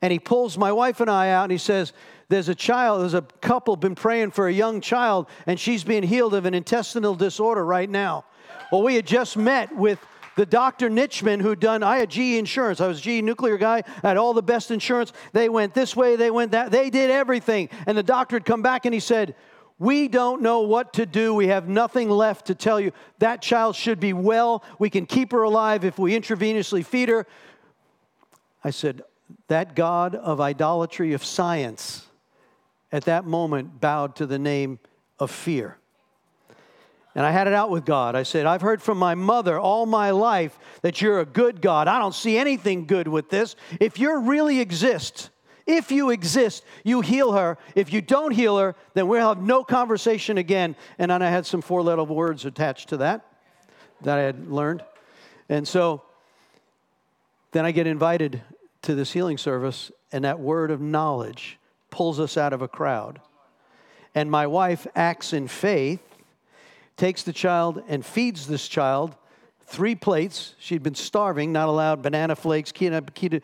[0.03, 1.93] and he pulls my wife and I out and he says,
[2.29, 6.03] There's a child, there's a couple been praying for a young child, and she's being
[6.03, 8.25] healed of an intestinal disorder right now.
[8.71, 9.99] Well, we had just met with
[10.37, 10.91] the Dr.
[10.91, 12.81] Nitchman who'd done, I had GE insurance.
[12.81, 13.83] I was GE nuclear guy.
[14.03, 15.13] I had all the best insurance.
[15.33, 16.71] They went this way, they went that.
[16.71, 17.69] They did everything.
[17.87, 19.35] And the doctor had come back and he said,
[19.79, 21.35] we don't know what to do.
[21.35, 22.93] We have nothing left to tell you.
[23.19, 24.63] That child should be well.
[24.79, 27.27] We can keep her alive if we intravenously feed her.
[28.63, 29.03] I said,
[29.49, 32.07] That God of idolatry of science
[32.93, 34.79] at that moment bowed to the name
[35.19, 35.79] of fear.
[37.15, 38.17] And I had it out with God.
[38.17, 41.87] I said, I've heard from my mother all my life that you're a good God.
[41.87, 43.55] I don't see anything good with this.
[43.79, 45.31] If you really exist,
[45.67, 47.57] if you exist, you heal her.
[47.75, 50.75] If you don't heal her, then we'll have no conversation again.
[50.99, 53.25] And then I had some four letter words attached to that
[54.03, 54.83] that I had learned.
[55.49, 56.03] And so
[57.53, 58.43] then I get invited
[58.83, 61.59] to this healing service, and that word of knowledge
[61.91, 63.21] pulls us out of a crowd.
[64.15, 66.03] And my wife acts in faith
[66.97, 69.15] takes the child and feeds this child
[69.67, 70.55] three plates.
[70.59, 73.43] She'd been starving, not allowed banana flakes, keto, keto,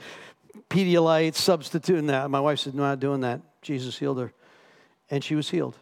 [0.69, 2.31] Pedialyte, substituting that.
[2.31, 3.41] My wife said, No, not doing that.
[3.61, 4.33] Jesus healed her.
[5.11, 5.77] And she was healed.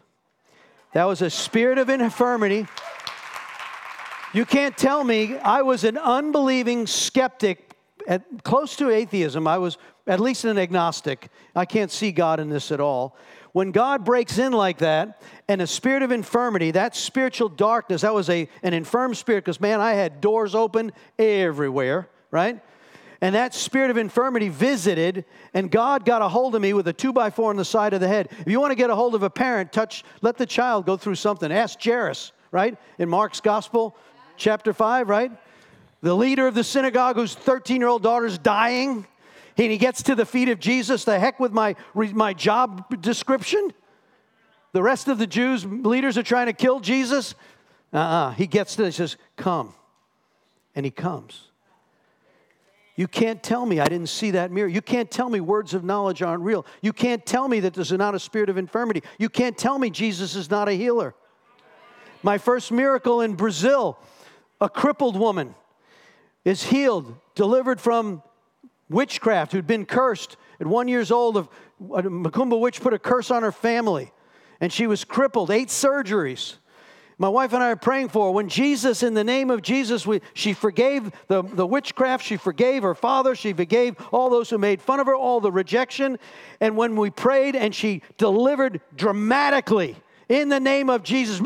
[0.93, 2.67] That was a spirit of infirmity.
[4.33, 7.75] You can't tell me I was an unbelieving skeptic,
[8.07, 9.47] at, close to atheism.
[9.47, 9.77] I was
[10.07, 11.29] at least an agnostic.
[11.55, 13.15] I can't see God in this at all.
[13.51, 18.13] When God breaks in like that, and a spirit of infirmity, that spiritual darkness, that
[18.13, 22.61] was a, an infirm spirit, because man, I had doors open everywhere, right?
[23.21, 26.93] And that spirit of infirmity visited, and God got a hold of me with a
[26.93, 28.29] two by four on the side of the head.
[28.39, 30.95] If you want to get a hold of a parent, touch, let the child go
[30.95, 31.51] through something.
[31.51, 32.77] Ask Jairus, right?
[32.97, 33.97] In Mark's gospel,
[34.37, 35.31] chapter 5, right?
[36.01, 39.05] The leader of the synagogue whose 13 year old daughter's dying,
[39.63, 41.03] and he gets to the feet of Jesus.
[41.03, 43.73] The heck with my, my job description?
[44.71, 47.35] The rest of the Jews leaders are trying to kill Jesus.
[47.93, 48.01] Uh uh-uh.
[48.01, 49.73] uh He gets to, he says, Come.
[50.75, 51.49] And he comes.
[52.95, 54.67] You can't tell me I didn't see that mirror.
[54.67, 56.65] You can't tell me words of knowledge aren't real.
[56.81, 59.03] You can't tell me that there's not a spirit of infirmity.
[59.17, 61.15] You can't tell me Jesus is not a healer.
[62.23, 63.97] My first miracle in Brazil,
[64.59, 65.55] a crippled woman
[66.43, 68.21] is healed, delivered from
[68.89, 70.37] witchcraft who'd been cursed.
[70.59, 74.11] At one years old, a uh, Macumba witch put a curse on her family,
[74.59, 76.57] and she was crippled, eight surgeries
[77.21, 78.33] my wife and I are praying for.
[78.33, 82.81] When Jesus, in the name of Jesus, we, she forgave the, the witchcraft, she forgave
[82.83, 86.17] her father, she forgave all those who made fun of her, all the rejection.
[86.61, 89.97] And when we prayed and she delivered dramatically
[90.29, 91.41] in the name of Jesus,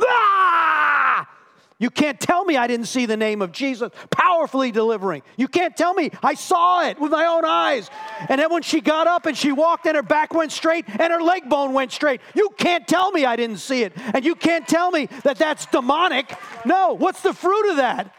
[1.84, 5.22] you can't tell me I didn't see the name of Jesus powerfully delivering.
[5.36, 7.90] You can't tell me I saw it with my own eyes.
[8.30, 11.12] And then when she got up and she walked and her back went straight and
[11.12, 13.92] her leg bone went straight, you can't tell me I didn't see it.
[14.14, 16.34] And you can't tell me that that's demonic.
[16.66, 18.16] No, what's the fruit of that?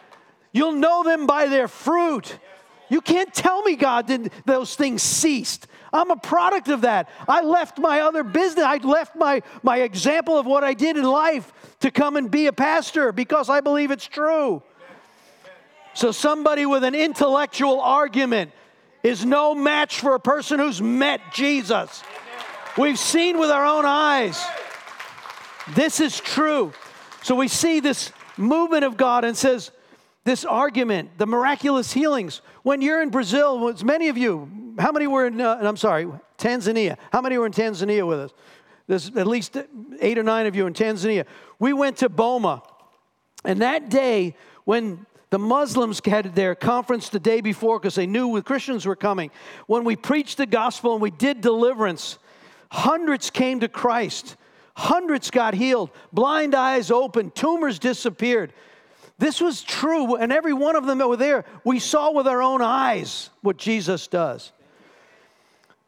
[0.52, 2.38] You'll know them by their fruit.
[2.90, 5.68] You can't tell me God didn't, those things ceased.
[5.94, 7.08] I'm a product of that.
[7.28, 8.64] I left my other business.
[8.64, 12.48] I left my, my example of what I did in life to come and be
[12.48, 14.60] a pastor because I believe it's true.
[15.94, 18.50] So, somebody with an intellectual argument
[19.04, 22.02] is no match for a person who's met Jesus.
[22.76, 24.44] We've seen with our own eyes.
[25.76, 26.72] This is true.
[27.22, 29.70] So, we see this movement of God and says,
[30.24, 32.40] this argument, the miraculous healings.
[32.62, 36.06] When you're in Brazil, as many of you, how many were in, uh, I'm sorry,
[36.38, 36.96] Tanzania?
[37.12, 38.34] How many were in Tanzania with us?
[38.86, 39.56] There's at least
[40.00, 41.24] eight or nine of you in Tanzania.
[41.58, 42.62] We went to Boma,
[43.44, 48.40] and that day, when the Muslims had their conference the day before because they knew
[48.42, 49.30] Christians were coming,
[49.66, 52.18] when we preached the gospel and we did deliverance,
[52.70, 54.36] hundreds came to Christ.
[54.76, 58.52] Hundreds got healed, blind eyes opened, tumors disappeared.
[59.18, 62.42] This was true, and every one of them that were there, we saw with our
[62.42, 64.52] own eyes what Jesus does.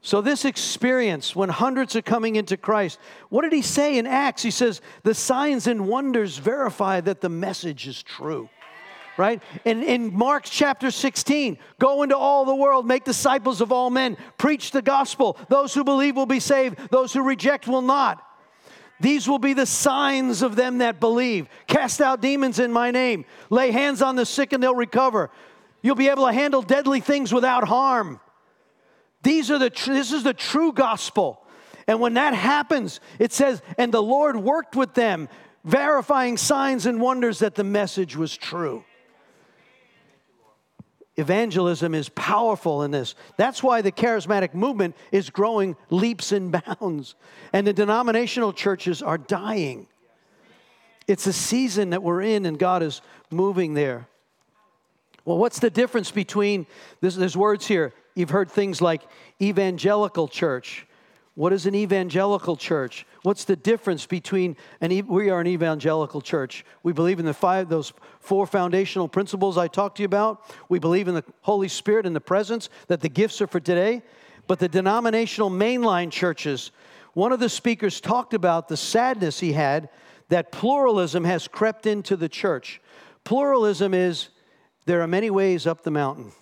[0.07, 4.41] So, this experience, when hundreds are coming into Christ, what did he say in Acts?
[4.41, 8.49] He says, The signs and wonders verify that the message is true.
[9.17, 9.43] Right?
[9.65, 14.17] And in Mark chapter 16, go into all the world, make disciples of all men,
[14.39, 15.37] preach the gospel.
[15.49, 18.25] Those who believe will be saved, those who reject will not.
[19.01, 21.49] These will be the signs of them that believe.
[21.67, 23.25] Cast out demons in my name.
[23.51, 25.33] Lay hands on the sick and they'll recover.
[25.83, 28.21] You'll be able to handle deadly things without harm.
[29.27, 31.43] These are the tr- this is the true gospel.
[31.89, 35.29] And when that happens, it says, and the Lord worked with them,
[35.65, 38.85] verifying signs and wonders that the message was true.
[41.17, 43.17] Evangelism is powerful in this.
[43.37, 47.17] That's why the charismatic movement is growing leaps and bounds,
[47.53, 49.89] and the denominational churches are dying.
[51.09, 54.07] It's a season that we're in, and God is moving there.
[55.25, 56.69] Well, what's the difference between,
[57.01, 57.93] this, there's words here.
[58.17, 59.03] You've heard things like
[59.41, 60.87] evangelical church,
[61.37, 63.05] what is an evangelical church?
[63.23, 66.65] What's the difference between an we are an evangelical church.
[66.83, 70.43] We believe in the five those four foundational principles I talked to you about.
[70.71, 74.03] We believe in the Holy Spirit and the presence that the gifts are for today.
[74.47, 76.71] But the denominational mainline churches,
[77.13, 79.91] one of the speakers talked about the sadness he had
[80.31, 82.81] that pluralism has crept into the church.
[83.25, 84.31] Pluralism is
[84.87, 86.33] there are many ways up the mountain.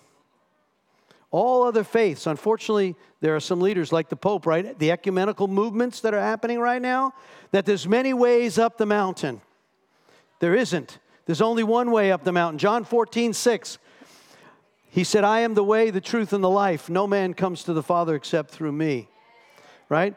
[1.36, 4.78] All other faiths, unfortunately, there are some leaders like the Pope, right?
[4.78, 7.12] The ecumenical movements that are happening right now,
[7.50, 9.40] that there's many ways up the mountain.
[10.38, 11.00] There isn't.
[11.26, 12.58] There's only one way up the mountain.
[12.58, 13.78] John 14, 6.
[14.90, 16.88] He said, I am the way, the truth, and the life.
[16.88, 19.08] No man comes to the Father except through me.
[19.88, 20.14] Right?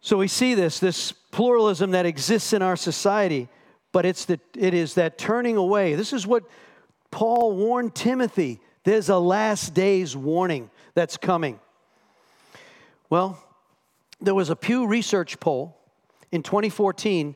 [0.00, 3.48] So we see this, this pluralism that exists in our society.
[3.92, 5.94] but it's the, it is that turning away.
[5.94, 6.42] This is what
[7.12, 8.60] Paul warned Timothy.
[8.86, 11.58] There's a last days warning that's coming.
[13.10, 13.36] Well,
[14.20, 15.76] there was a Pew Research poll
[16.30, 17.34] in 2014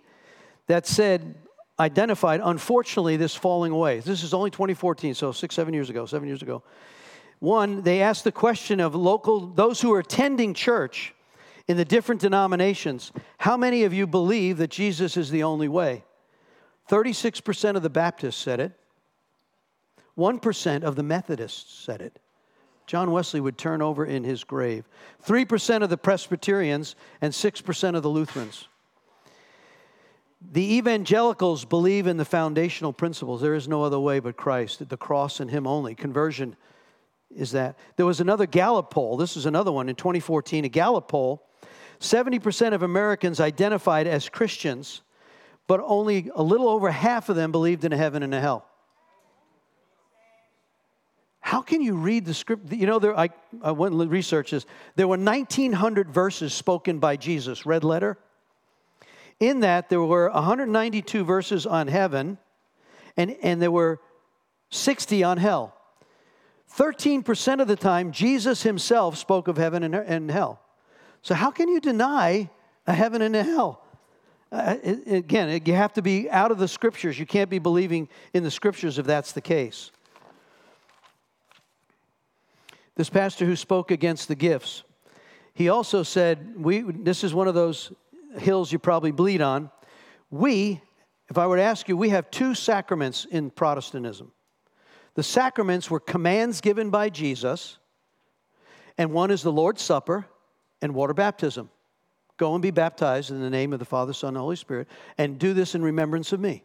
[0.68, 1.34] that said,
[1.80, 3.98] identified, unfortunately, this falling away.
[3.98, 6.62] This is only 2014, so six, seven years ago, seven years ago.
[7.40, 11.16] One, they asked the question of local, those who are attending church
[11.66, 16.04] in the different denominations, how many of you believe that Jesus is the only way?
[16.88, 18.79] 36% of the Baptists said it.
[20.18, 22.18] 1% of the Methodists said it.
[22.86, 24.88] John Wesley would turn over in his grave.
[25.24, 28.66] 3% of the Presbyterians and 6% of the Lutherans.
[30.52, 33.42] The evangelicals believe in the foundational principles.
[33.42, 35.94] There is no other way but Christ, the cross and Him only.
[35.94, 36.56] Conversion
[37.34, 37.78] is that.
[37.96, 39.16] There was another Gallup poll.
[39.18, 40.64] This is another one in 2014.
[40.64, 41.46] A Gallup poll
[42.00, 45.02] 70% of Americans identified as Christians,
[45.66, 48.66] but only a little over half of them believed in a heaven and a hell.
[51.50, 52.72] How can you read the script?
[52.72, 53.28] You know, there, I,
[53.60, 54.66] I went and researched this.
[54.94, 58.18] There were 1,900 verses spoken by Jesus, red letter.
[59.40, 62.38] In that, there were 192 verses on heaven,
[63.16, 63.98] and, and there were
[64.70, 65.74] 60 on hell.
[66.76, 70.60] 13% of the time, Jesus himself spoke of heaven and, and hell.
[71.22, 72.48] So, how can you deny
[72.86, 73.82] a heaven and a hell?
[74.52, 77.18] Uh, again, you have to be out of the scriptures.
[77.18, 79.90] You can't be believing in the scriptures if that's the case.
[83.00, 84.82] This pastor who spoke against the gifts,
[85.54, 87.94] he also said, we, This is one of those
[88.36, 89.70] hills you probably bleed on.
[90.30, 90.82] We,
[91.30, 94.32] if I were to ask you, we have two sacraments in Protestantism.
[95.14, 97.78] The sacraments were commands given by Jesus,
[98.98, 100.26] and one is the Lord's Supper
[100.82, 101.70] and water baptism.
[102.36, 105.38] Go and be baptized in the name of the Father, Son, and Holy Spirit, and
[105.38, 106.64] do this in remembrance of me.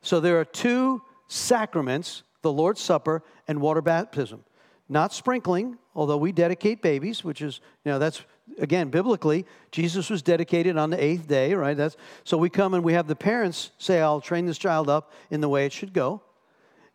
[0.00, 4.44] So there are two sacraments the Lord's Supper and water baptism.
[4.88, 8.22] Not sprinkling, although we dedicate babies, which is, you know, that's,
[8.58, 11.76] again, biblically, Jesus was dedicated on the eighth day, right?
[11.76, 15.12] That's, so we come and we have the parents say, I'll train this child up
[15.30, 16.20] in the way it should go.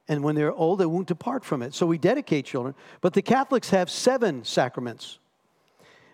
[0.07, 1.73] And when they're old, they won't depart from it.
[1.73, 2.75] So we dedicate children.
[3.01, 5.19] But the Catholics have seven sacraments.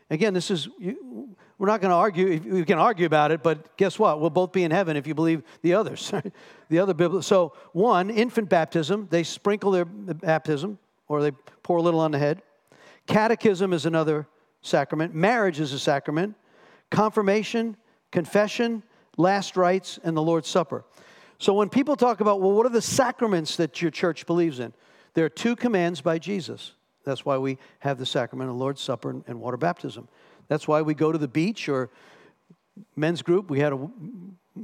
[0.09, 3.75] Again, this is, you, we're not going to argue, we can argue about it, but
[3.75, 4.21] guess what?
[4.21, 6.13] We'll both be in heaven if you believe the others.
[6.69, 7.21] the other biblical.
[7.21, 10.77] So, one, infant baptism, they sprinkle their baptism
[11.07, 11.31] or they
[11.63, 12.41] pour a little on the head.
[13.07, 14.27] Catechism is another
[14.61, 15.13] sacrament.
[15.13, 16.35] Marriage is a sacrament.
[16.89, 17.77] Confirmation,
[18.11, 18.83] confession,
[19.17, 20.83] last rites, and the Lord's Supper.
[21.37, 24.73] So when people talk about, well, what are the sacraments that your church believes in?
[25.13, 26.73] There are two commands by Jesus.
[27.03, 30.07] That's why we have the sacrament of Lord's Supper and water baptism.
[30.47, 31.89] That's why we go to the beach or
[32.95, 33.49] men's group.
[33.49, 33.89] We had a,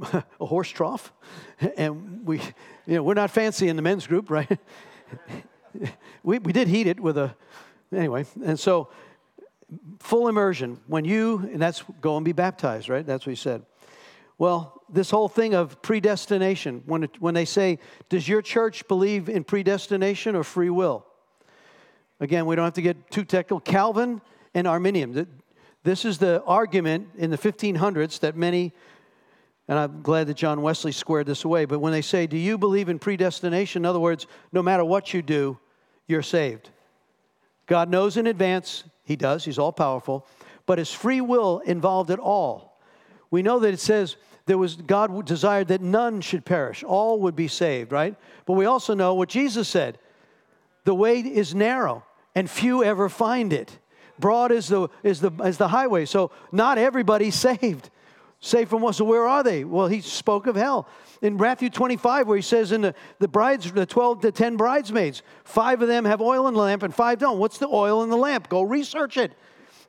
[0.40, 1.12] a horse trough,
[1.76, 2.38] and we,
[2.86, 4.58] you know, we're not fancy in the men's group, right?
[6.22, 7.34] we, we did heat it with a,
[7.94, 8.88] anyway, and so
[10.00, 10.80] full immersion.
[10.86, 13.06] When you, and that's go and be baptized, right?
[13.06, 13.62] That's what he said.
[14.38, 19.28] Well, this whole thing of predestination, when, it, when they say, does your church believe
[19.28, 21.06] in predestination or free will?
[22.18, 23.60] Again, we don't have to get too technical.
[23.60, 24.20] Calvin
[24.54, 25.26] and Arminian.
[25.84, 28.72] This is the argument in the 1500s that many,
[29.68, 32.58] and I'm glad that John Wesley squared this away, but when they say, Do you
[32.58, 33.82] believe in predestination?
[33.82, 35.58] In other words, no matter what you do,
[36.06, 36.70] you're saved.
[37.66, 40.26] God knows in advance, He does, He's all powerful,
[40.66, 42.80] but is free will involved at all?
[43.30, 47.36] We know that it says, there was God desired that none should perish, all would
[47.36, 48.16] be saved, right?
[48.44, 49.98] But we also know what Jesus said
[50.84, 52.04] the way is narrow
[52.34, 53.78] and few ever find it.
[54.18, 56.04] Broad is the, is the, is the highway.
[56.04, 57.90] So not everybody's saved.
[58.44, 58.94] Saved from what?
[58.94, 59.64] So where are they?
[59.64, 60.86] Well, he spoke of hell.
[61.22, 65.22] In Matthew 25, where he says in the, the brides, the 12 to 10 bridesmaids,
[65.44, 67.38] five of them have oil in the lamp and five don't.
[67.38, 68.50] What's the oil in the lamp?
[68.50, 69.32] Go research it.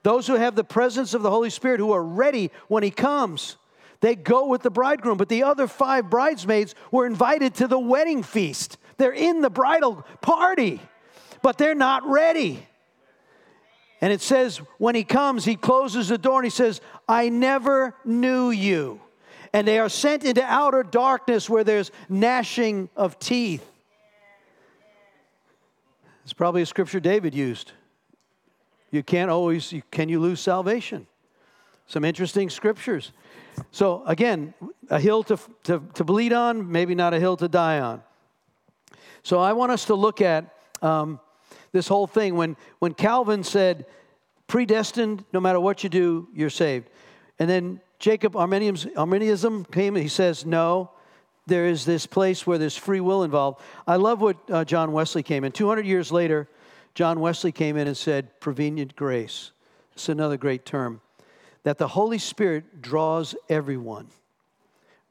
[0.04, 3.58] Those who have the presence of the Holy Spirit, who are ready when he comes,
[3.99, 5.18] they go with the bridegroom.
[5.18, 8.78] But the other five bridesmaids were invited to the wedding feast.
[8.97, 10.80] They're in the bridal party
[11.43, 12.66] but they're not ready.
[14.04, 17.95] And it says, when he comes, he closes the door and he says, I never
[18.04, 18.99] knew you.
[19.54, 23.66] And they are sent into outer darkness where there's gnashing of teeth.
[26.26, 27.72] It's probably a scripture David used.
[28.91, 31.08] You can't always, can you lose salvation?
[31.88, 33.14] Some interesting scriptures.
[33.72, 34.54] So, again,
[34.89, 38.04] a hill to, to, to bleed on, maybe not a hill to die on.
[39.24, 41.22] So, I want us to look at um,
[41.74, 42.36] this whole thing.
[42.36, 43.86] When, when Calvin said,
[44.47, 46.89] predestined, no matter what you do, you're saved.
[47.39, 50.91] And then Jacob Arminianism came and he says, no,
[51.45, 53.61] there is this place where there's free will involved.
[53.86, 55.51] I love what uh, John Wesley came in.
[55.51, 56.47] 200 years later,
[56.95, 59.51] John Wesley came in and said, prevenient grace.
[59.93, 61.01] It's another great term.
[61.63, 64.07] That the Holy Spirit draws everyone.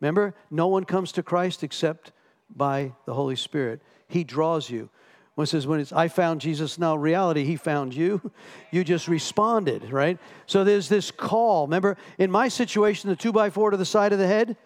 [0.00, 2.12] Remember, no one comes to Christ except
[2.54, 3.80] by the Holy Spirit.
[4.08, 4.90] He draws you.
[5.34, 8.20] When it says, when it's, I found Jesus, now reality, he found you.
[8.70, 10.18] You just responded, right?
[10.46, 11.66] So there's this call.
[11.66, 14.56] Remember, in my situation, the two by four to the side of the head,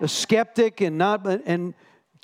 [0.00, 1.72] a skeptic and not, and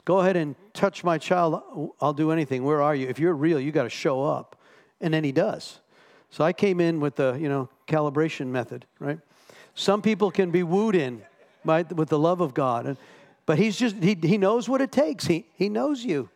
[0.04, 1.94] go ahead and touch my child.
[2.00, 2.64] I'll do anything.
[2.64, 3.06] Where are you?
[3.06, 4.60] If you're real, you got to show up.
[5.00, 5.78] And then he does.
[6.30, 9.20] So I came in with the, you know, calibration method, right?
[9.74, 11.22] Some people can be wooed in
[11.64, 12.86] by, with the love of God.
[12.86, 12.96] And,
[13.46, 15.26] but he's just, he, he knows what it takes.
[15.26, 16.28] He, he knows you,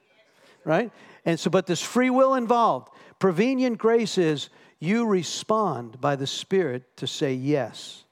[0.65, 0.91] right?
[1.25, 2.89] And so, but there's free will involved.
[3.19, 8.05] Prevenient grace is you respond by the Spirit to say yes.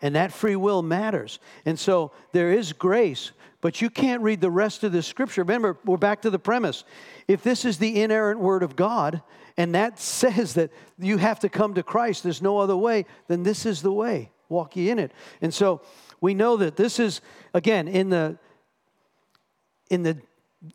[0.00, 1.40] And that free will matters.
[1.64, 5.42] And so there is grace, but you can't read the rest of the scripture.
[5.42, 6.84] Remember, we're back to the premise.
[7.26, 9.22] If this is the inerrant word of God,
[9.56, 13.42] and that says that you have to come to Christ, there's no other way, then
[13.42, 14.30] this is the way.
[14.48, 15.12] Walk ye in it.
[15.42, 15.82] And so
[16.20, 17.20] we know that this is,
[17.52, 18.38] again, in the
[19.90, 20.18] in the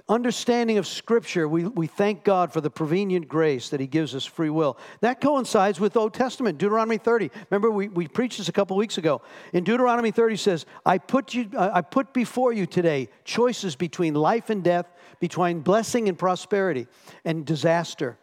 [0.08, 4.26] understanding of Scripture, we, we thank God for the prevenient grace that He gives us
[4.26, 4.78] free will.
[5.02, 7.30] That coincides with Old Testament, Deuteronomy 30.
[7.50, 9.22] Remember, we, we preached this a couple weeks ago.
[9.52, 14.50] In Deuteronomy 30 says, I put, you, I put before you today choices between life
[14.50, 14.86] and death,
[15.20, 16.88] between blessing and prosperity,
[17.26, 18.18] and disaster.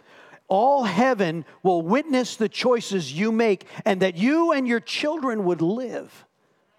[0.49, 5.61] All heaven will witness the choices you make, and that you and your children would
[5.61, 6.25] live.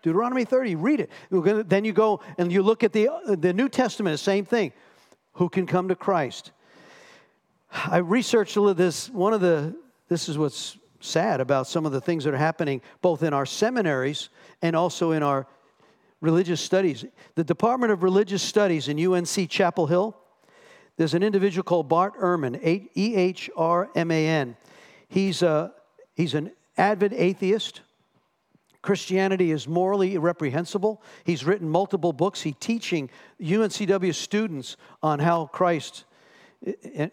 [0.02, 1.70] Deuteronomy 30, read it.
[1.70, 4.72] Then you go and you look at the, the New Testament, same thing.
[5.34, 6.52] Who can come to Christ?
[7.72, 9.10] I researched a little this.
[9.10, 9.76] One of the,
[10.10, 13.46] this is what's sad about some of the things that are happening both in our
[13.46, 14.30] seminaries
[14.62, 15.48] and also in our
[16.20, 17.06] religious studies.
[17.36, 20.16] The Department of Religious Studies in UNC Chapel Hill,
[20.98, 24.56] there's an individual called Bart Ehrman, E H R M A N.
[25.08, 25.74] He's, a,
[26.14, 27.82] he's an avid atheist
[28.82, 31.02] Christianity is morally reprehensible.
[31.24, 32.42] He's written multiple books.
[32.42, 33.10] He's teaching
[33.40, 36.06] UNCW students on how Christ.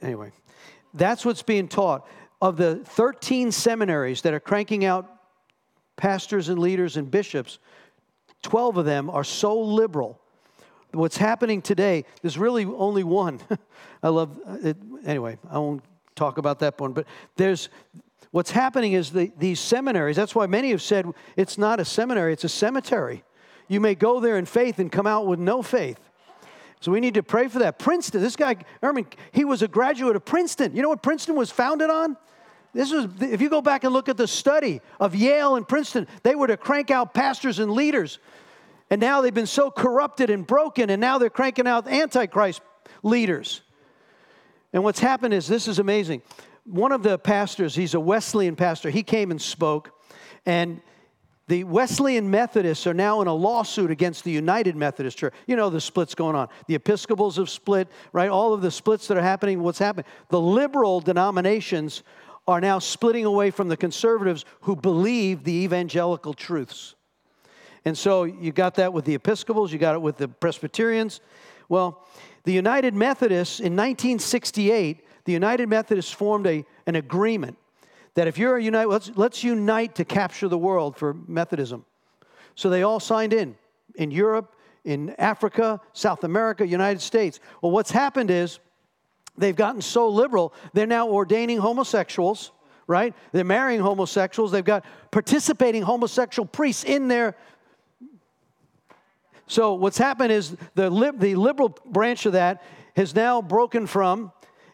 [0.03, 0.33] Anyway,
[0.95, 2.07] that's what's being taught.
[2.41, 5.11] Of the 13 seminaries that are cranking out
[5.97, 7.59] pastors and leaders and bishops,
[8.43, 10.21] 12 of them are so liberal.
[10.93, 13.41] What's happening today, there's really only one.
[14.03, 14.77] I love uh, it.
[15.05, 15.83] Anyway, I won't
[16.14, 17.07] talk about that one, but
[17.37, 17.69] there's
[18.31, 21.07] What's happening is the, these seminaries, that's why many have said
[21.37, 23.25] it's not a seminary, it's a cemetery.
[23.69, 25.99] You may go there in faith and come out with no faith.
[26.81, 27.79] So we need to pray for that.
[27.79, 30.77] Princeton, this guy, Ehrman, he was a graduate of Princeton.
[30.77, 32.16] You know what Princeton was founded on?
[32.73, 36.07] This was, if you go back and look at the study of Yale and Princeton,
[36.23, 38.19] they were to crank out pastors and leaders.
[38.91, 42.61] And now they've been so corrupted and broken, and now they're cranking out Antichrist
[43.03, 43.62] leaders.
[44.73, 46.23] And what's happened is this is amazing
[46.71, 49.93] one of the pastors, he's a Wesleyan pastor, he came and spoke,
[50.45, 50.81] and
[51.49, 55.33] the Wesleyan Methodists are now in a lawsuit against the United Methodist Church.
[55.47, 56.49] You know the splits going on.
[56.66, 58.29] The Episcopals have split, right?
[58.29, 60.05] All of the splits that are happening, what's happening?
[60.29, 62.03] The liberal denominations
[62.47, 66.95] are now splitting away from the conservatives who believe the evangelical truths.
[67.87, 71.21] And so you got that with the Episcopals, you got it with the Presbyterians.
[71.71, 72.07] Well,
[72.45, 77.59] the United Methodists in 1968 the United Methodists formed a, an agreement
[78.14, 81.85] that if you're a United, let's, let's unite to capture the world for Methodism.
[82.55, 83.55] So they all signed in,
[83.97, 84.55] in Europe,
[84.87, 87.41] in Africa, South America, United States.
[87.61, 88.59] Well, what's happened is
[89.37, 92.51] they've gotten so liberal, they're now ordaining homosexuals,
[92.87, 93.14] right?
[93.33, 94.51] They're marrying homosexuals.
[94.51, 97.37] They've got participating homosexual priests in their.
[99.47, 102.62] So what's happened is the, the liberal branch of that
[102.97, 104.33] has now broken from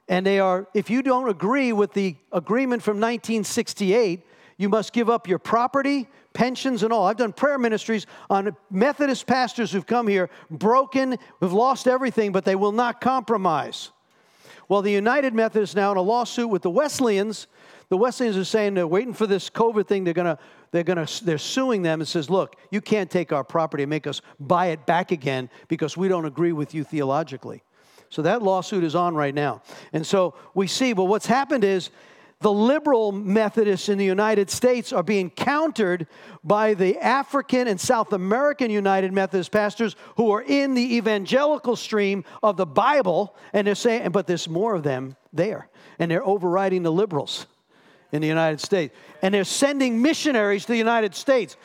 [0.08, 4.26] and they are, if you don't agree with the agreement from 1968,
[4.56, 7.06] you must give up your property, pensions, and all.
[7.06, 12.44] I've done prayer ministries on Methodist pastors who've come here broken, who've lost everything, but
[12.44, 13.90] they will not compromise.
[14.68, 17.46] Well, the United Methodists now in a lawsuit with the Wesleyans.
[17.88, 20.04] The Wesleyans are saying they're waiting for this COVID thing.
[20.04, 20.38] They're gonna,
[20.70, 24.06] they're gonna, they're suing them and says, look, you can't take our property and make
[24.06, 27.62] us buy it back again because we don't agree with you theologically.
[28.14, 29.60] So that lawsuit is on right now.
[29.92, 31.90] And so we see, but what's happened is
[32.38, 36.06] the liberal Methodists in the United States are being countered
[36.44, 42.22] by the African and South American United Methodist pastors who are in the evangelical stream
[42.40, 46.84] of the Bible, and they're saying, but there's more of them there, and they're overriding
[46.84, 47.46] the liberals
[48.12, 51.56] in the United States, and they're sending missionaries to the United States.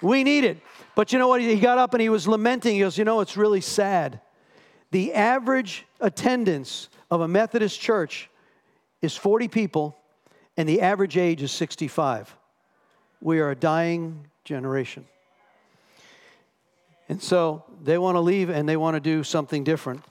[0.00, 0.56] We need it.
[0.94, 1.42] But you know what?
[1.42, 2.76] He got up and he was lamenting.
[2.76, 4.22] He goes, You know, it's really sad.
[4.90, 8.30] The average attendance of a Methodist church
[9.02, 9.96] is 40 people,
[10.56, 12.34] and the average age is 65.
[13.20, 15.06] We are a dying generation.
[17.08, 20.04] And so they want to leave and they want to do something different.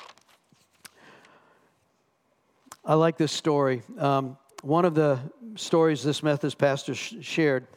[2.83, 3.83] I like this story.
[3.97, 5.19] Um, one of the
[5.55, 7.67] stories this Methodist pastor sh- shared.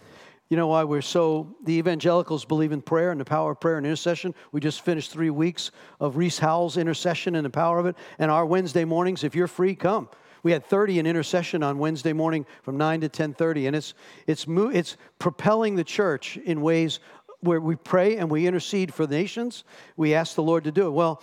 [0.51, 3.77] You know why we're so, the evangelicals believe in prayer and the power of prayer
[3.77, 4.35] and intercession.
[4.51, 5.71] We just finished three weeks
[6.01, 7.95] of Rees Howells' intercession and the power of it.
[8.19, 10.09] And our Wednesday mornings, if you're free, come.
[10.43, 13.95] We had 30 in intercession on Wednesday morning from 9 to 10:30, and it's
[14.27, 16.99] it's it's propelling the church in ways
[17.41, 19.63] where we pray and we intercede for the nations.
[19.97, 20.91] We ask the Lord to do it.
[20.91, 21.23] Well,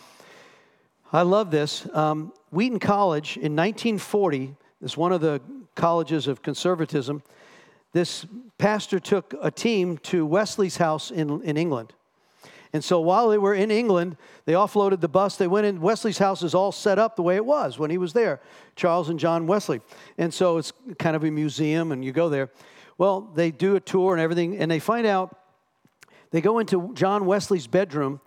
[1.11, 1.85] I love this.
[1.93, 5.41] Um, Wheaton College in 1940 is one of the
[5.75, 7.23] colleges of conservatism.
[7.91, 8.25] This
[8.57, 11.93] pastor took a team to Wesley's house in, in England.
[12.73, 15.37] And so while they were in England, they offloaded the bus.
[15.37, 15.79] They went in.
[15.79, 18.41] Wesley's house is all set up the way it was when he was there,
[18.75, 19.81] Charles and John Wesley.
[20.17, 22.49] And so it's kind of a museum, and you go there.
[22.97, 25.35] Well, they do a tour and everything, and they find out
[26.31, 28.19] they go into John Wesley's bedroom,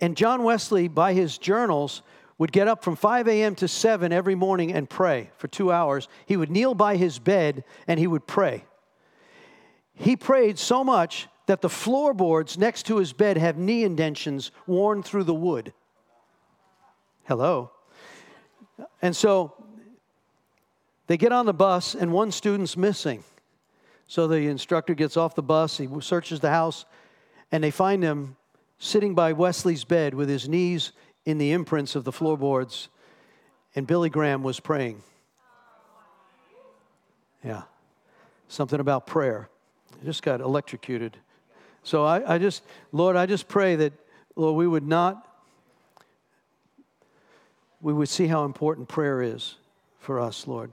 [0.00, 2.02] and John Wesley, by his journals,
[2.38, 3.54] would get up from 5 a.m.
[3.56, 6.08] to 7 every morning and pray for two hours.
[6.26, 8.64] He would kneel by his bed and he would pray.
[9.94, 15.02] He prayed so much that the floorboards next to his bed have knee indentions worn
[15.02, 15.72] through the wood.
[17.24, 17.70] Hello.
[19.00, 19.52] And so
[21.06, 23.24] they get on the bus, and one student's missing.
[24.06, 26.84] So the instructor gets off the bus, he searches the house,
[27.52, 28.36] and they find him
[28.78, 30.92] sitting by Wesley's bed with his knees
[31.24, 32.88] in the imprints of the floorboards,
[33.74, 35.02] and Billy Graham was praying.
[37.42, 37.62] Yeah,
[38.48, 39.48] something about prayer.
[40.00, 41.16] I just got electrocuted.
[41.82, 43.92] So I, I just, Lord, I just pray that,
[44.36, 45.28] Lord, we would not,
[47.80, 49.56] we would see how important prayer is
[49.98, 50.72] for us, Lord.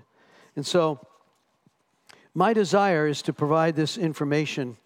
[0.55, 0.99] And so,
[2.33, 4.77] my desire is to provide this information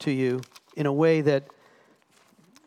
[0.00, 0.40] to you
[0.74, 1.48] in a way that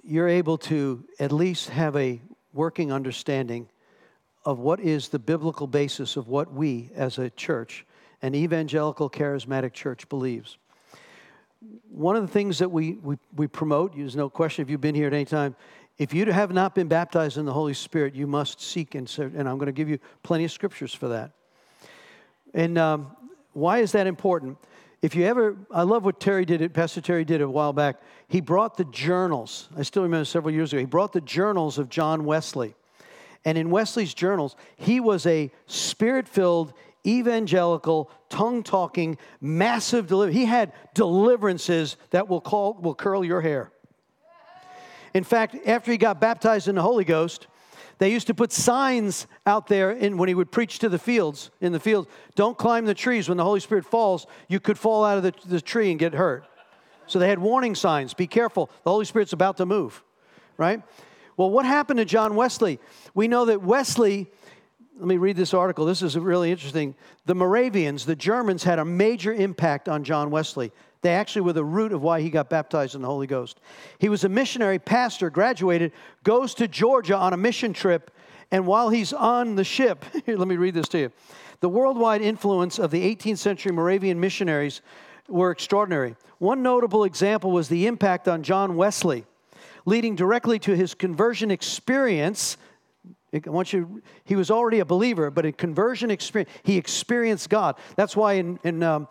[0.03, 2.21] you're able to at least have a
[2.53, 3.67] working understanding
[4.45, 7.85] of what is the biblical basis of what we as a church,
[8.21, 10.57] an evangelical charismatic church, believes.
[11.89, 14.95] One of the things that we, we, we promote, there's no question if you've been
[14.95, 15.55] here at any time,
[15.97, 19.35] if you have not been baptized in the Holy Spirit, you must seek, and, serve.
[19.35, 21.31] and I'm going to give you plenty of scriptures for that.
[22.53, 23.15] And um,
[23.53, 24.57] why is that important?
[25.01, 28.01] If you ever, I love what Terry did, Pastor Terry did a while back.
[28.27, 29.69] He brought the journals.
[29.77, 30.79] I still remember several years ago.
[30.79, 32.75] He brought the journals of John Wesley.
[33.43, 36.73] And in Wesley's journals, he was a spirit filled,
[37.05, 40.31] evangelical, tongue talking, massive deliver.
[40.31, 43.71] He had deliverances that will, call, will curl your hair.
[45.13, 47.47] In fact, after he got baptized in the Holy Ghost,
[47.97, 51.51] they used to put signs out there in, when he would preach to the fields,
[51.59, 52.09] in the fields.
[52.35, 53.29] Don't climb the trees.
[53.29, 56.13] When the Holy Spirit falls, you could fall out of the, the tree and get
[56.13, 56.45] hurt.
[57.05, 58.13] So they had warning signs.
[58.13, 58.71] Be careful.
[58.83, 60.01] The Holy Spirit's about to move,
[60.57, 60.81] right?
[61.37, 62.79] Well, what happened to John Wesley?
[63.13, 64.31] We know that Wesley,
[65.01, 65.83] let me read this article.
[65.83, 66.93] This is really interesting.
[67.25, 70.71] The Moravians, the Germans, had a major impact on John Wesley.
[71.01, 73.59] They actually were the root of why he got baptized in the Holy Ghost.
[73.97, 75.91] He was a missionary pastor, graduated,
[76.23, 78.11] goes to Georgia on a mission trip,
[78.51, 81.11] and while he's on the ship, let me read this to you.
[81.61, 84.81] The worldwide influence of the 18th century Moravian missionaries
[85.27, 86.15] were extraordinary.
[86.37, 89.25] One notable example was the impact on John Wesley,
[89.83, 92.57] leading directly to his conversion experience.
[93.33, 97.75] I want you, he was already a believer, but in conversion experience, he experienced God.
[97.95, 99.07] That's why in, in um,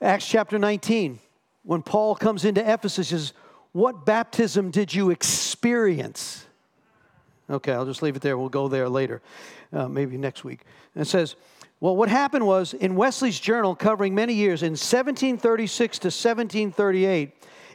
[0.00, 1.18] Acts chapter 19,
[1.64, 3.32] when Paul comes into Ephesus, he says,
[3.72, 6.46] What baptism did you experience?
[7.50, 8.38] Okay, I'll just leave it there.
[8.38, 9.20] We'll go there later,
[9.72, 10.60] uh, maybe next week.
[10.94, 11.36] And it says,
[11.80, 17.32] well, what happened was in Wesley's journal, covering many years, in 1736 to 1738,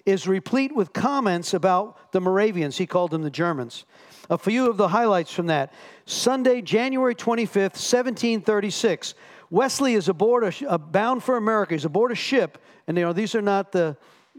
[0.08, 2.78] is replete with comments about the Moravians.
[2.78, 3.86] He called them the Germans.
[4.30, 5.74] A few of the highlights from that.
[6.06, 9.16] Sunday, January 25th, 1736.
[9.50, 11.74] Wesley is aboard a, a, bound for America.
[11.74, 13.98] He's aboard a ship, and you know these are not the,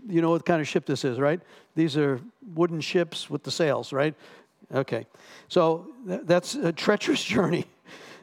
[0.09, 1.41] you know what kind of ship this is, right?
[1.75, 2.21] These are
[2.55, 4.15] wooden ships with the sails, right?
[4.73, 5.07] Okay,
[5.49, 7.67] so th- that's a treacherous journey.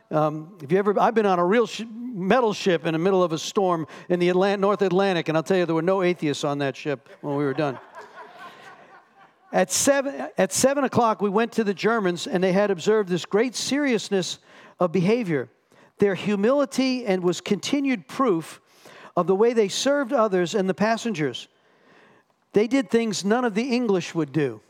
[0.09, 3.21] Um, if you ever, I've been on a real sh- metal ship in the middle
[3.21, 6.01] of a storm in the Atlant- North Atlantic, and I'll tell you there were no
[6.01, 7.77] atheists on that ship when we were done.
[9.51, 13.25] At seven, at seven o'clock, we went to the Germans, and they had observed this
[13.25, 14.39] great seriousness
[14.79, 15.49] of behavior.
[15.99, 18.59] Their humility and was continued proof
[19.15, 21.47] of the way they served others and the passengers.
[22.53, 24.61] They did things none of the English would do.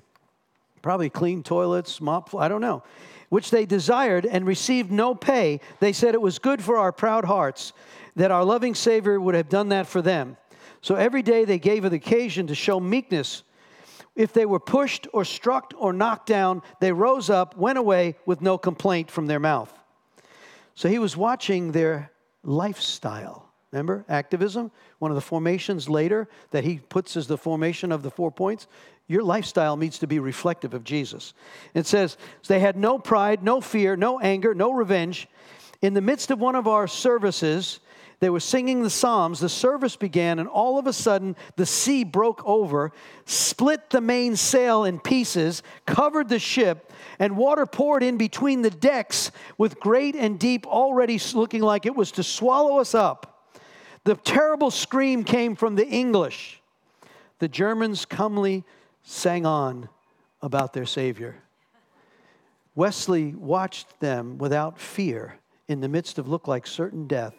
[0.82, 2.84] Probably clean toilets, mop, I don't know,
[3.30, 5.59] which they desired and received no pay.
[5.80, 7.73] They said it was good for our proud hearts
[8.15, 10.38] that our loving Savior would have done that for them.
[10.82, 13.43] So every day they gave it occasion to show meekness.
[14.18, 18.41] If they were pushed or struck or knocked down, they rose up, went away with
[18.41, 19.72] no complaint from their mouth.
[20.74, 22.11] So he was watching their
[22.43, 23.47] lifestyle.
[23.72, 24.72] Remember activism?
[24.97, 28.65] One of the formations later that he puts as the formation of the four points.
[29.07, 31.36] Your lifestyle needs to be reflective of Jesus.
[31.76, 35.28] It says, They had no pride, no fear, no anger, no revenge.
[35.84, 37.80] In the midst of one of our services,
[38.20, 39.39] they were singing the Psalms.
[39.39, 42.91] The service began, and all of a sudden, the sea broke over,
[43.26, 49.32] split the mainsail in pieces, covered the ship, and water poured in between the decks
[49.57, 53.51] with great and deep, already looking like it was to swallow us up.
[54.03, 56.61] The terrible scream came from the English.
[57.38, 58.63] The Germans calmly
[59.03, 59.89] sang on
[60.41, 61.36] about their Savior.
[62.74, 65.38] Wesley watched them without fear
[65.68, 67.36] in the midst of look like certain death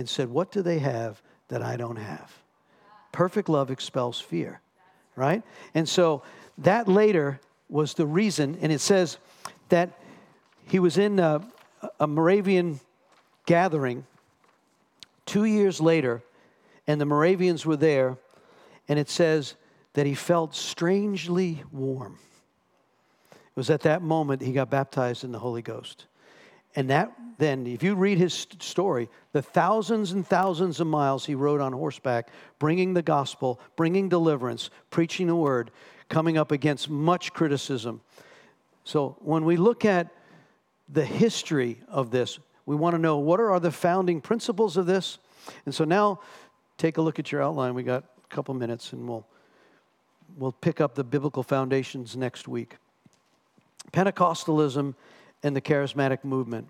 [0.00, 2.32] and said, What do they have that I don't have?
[3.12, 4.60] Perfect love expels fear,
[5.14, 5.42] right?
[5.74, 6.22] And so
[6.58, 7.38] that later
[7.68, 9.18] was the reason, and it says
[9.68, 9.90] that
[10.66, 11.42] he was in a,
[12.00, 12.80] a Moravian
[13.44, 14.06] gathering
[15.26, 16.22] two years later,
[16.86, 18.16] and the Moravians were there,
[18.88, 19.54] and it says
[19.92, 22.18] that he felt strangely warm.
[23.32, 26.06] It was at that moment he got baptized in the Holy Ghost.
[26.76, 31.34] And that then, if you read his story, the thousands and thousands of miles he
[31.34, 35.70] rode on horseback, bringing the gospel, bringing deliverance, preaching the word,
[36.10, 38.02] coming up against much criticism.
[38.84, 40.08] So when we look at
[40.92, 45.18] the history of this, we want to know what are the founding principles of this.
[45.64, 46.20] And so now,
[46.76, 47.72] take a look at your outline.
[47.74, 49.26] We got a couple minutes, and we'll
[50.36, 52.76] we'll pick up the biblical foundations next week.
[53.92, 54.94] Pentecostalism
[55.42, 56.68] and the charismatic movement.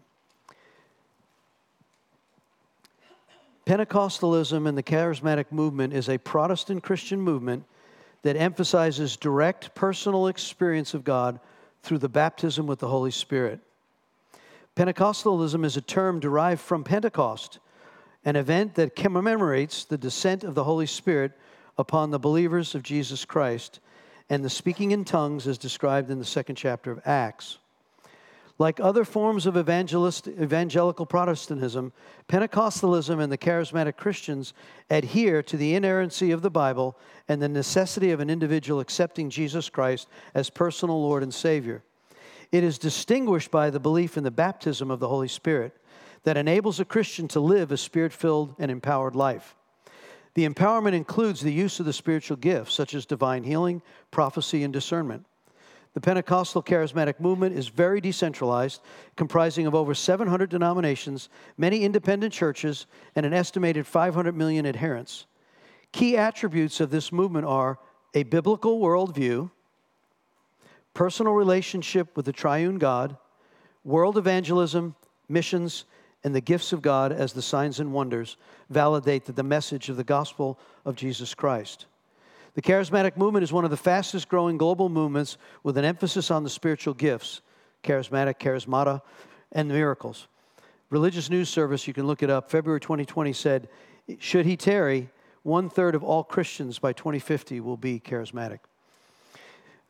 [3.67, 7.65] Pentecostalism and the charismatic movement is a Protestant Christian movement
[8.23, 11.39] that emphasizes direct personal experience of God
[11.83, 13.61] through the baptism with the Holy Spirit.
[14.77, 17.59] Pentecostalism is a term derived from Pentecost,
[18.25, 21.33] an event that commemorates the descent of the Holy Spirit
[21.79, 23.81] upon the believers of Jesus Christ
[24.29, 27.59] and the speaking in tongues as described in the second chapter of Acts.
[28.61, 31.95] Like other forms of evangelical Protestantism,
[32.29, 34.53] Pentecostalism and the charismatic Christians
[34.91, 36.95] adhere to the inerrancy of the Bible
[37.27, 41.83] and the necessity of an individual accepting Jesus Christ as personal Lord and Savior.
[42.53, 45.75] It is distinguished by the belief in the baptism of the Holy Spirit
[46.25, 49.57] that enables a Christian to live a spirit filled and empowered life.
[50.35, 53.81] The empowerment includes the use of the spiritual gifts, such as divine healing,
[54.11, 55.25] prophecy, and discernment.
[55.93, 58.81] The Pentecostal charismatic movement is very decentralized,
[59.17, 61.29] comprising of over 700 denominations,
[61.59, 62.87] many independent churches,
[63.17, 65.27] and an estimated 500 million adherents.
[65.93, 67.79] Key attributes of this movement are
[68.15, 69.51] a biblical worldview,
[70.95, 73.17] personal relationship with the triune God,
[73.83, 74.95] world evangelism,
[75.29, 75.85] missions,
[76.23, 78.37] and the gifts of God as the signs and wonders
[78.69, 81.87] validate that the message of the gospel of Jesus Christ.
[82.55, 86.45] The charismatic movement is one of the fastest growing global movements with an emphasis on
[86.45, 87.43] the spiritual gifts
[87.83, 89.01] charismatic, charismata,
[89.53, 90.29] and miracles.
[90.91, 93.69] Religious News Service, you can look it up, February 2020 said,
[94.19, 95.09] Should he tarry,
[95.43, 98.59] one third of all Christians by 2050 will be charismatic.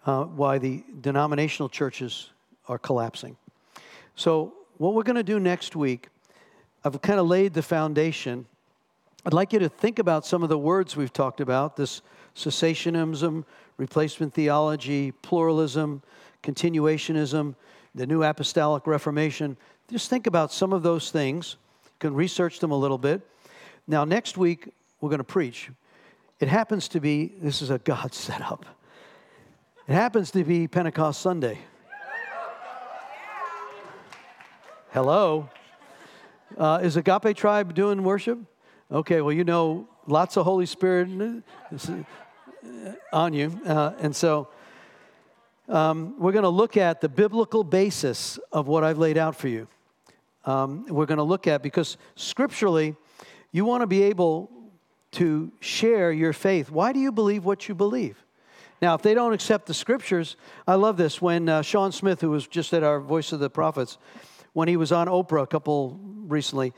[0.07, 2.31] Uh, why the denominational churches
[2.69, 3.37] are collapsing.
[4.15, 6.09] So, what we're going to do next week,
[6.85, 8.47] I've kind of laid the foundation.
[9.27, 12.01] I'd like you to think about some of the words we've talked about this
[12.35, 13.45] cessationism,
[13.77, 16.03] replacement theology, pluralism,
[16.43, 17.55] continuationism,
[17.95, 19.57] the New Apostolic Reformation.
[19.91, 21.57] Just think about some of those things.
[21.85, 23.23] You can research them a little bit.
[23.87, 24.69] Now, next week,
[25.01, 25.71] we're going to preach.
[26.39, 28.65] It happens to be, this is a God setup.
[29.89, 31.59] It happens to be Pentecost Sunday.
[34.93, 35.49] Hello?
[36.57, 38.39] Uh, is Agape Tribe doing worship?
[38.91, 41.09] Okay, well, you know, lots of Holy Spirit
[43.13, 43.61] on you.
[43.65, 44.49] Uh, and so
[45.69, 49.49] um, we're going to look at the biblical basis of what I've laid out for
[49.49, 49.69] you.
[50.45, 52.97] Um, we're going to look at because scripturally,
[53.53, 54.51] you want to be able
[55.13, 56.71] to share your faith.
[56.71, 58.23] Why do you believe what you believe?
[58.83, 60.37] Now, if they don't accept the scriptures,
[60.67, 61.21] I love this.
[61.21, 63.99] When uh, Sean Smith, who was just at our Voice of the Prophets,
[64.55, 66.73] when he was on Oprah a couple recently,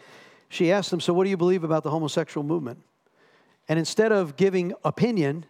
[0.48, 2.80] she asked him, So, what do you believe about the homosexual movement?
[3.72, 5.46] And instead of giving opinion,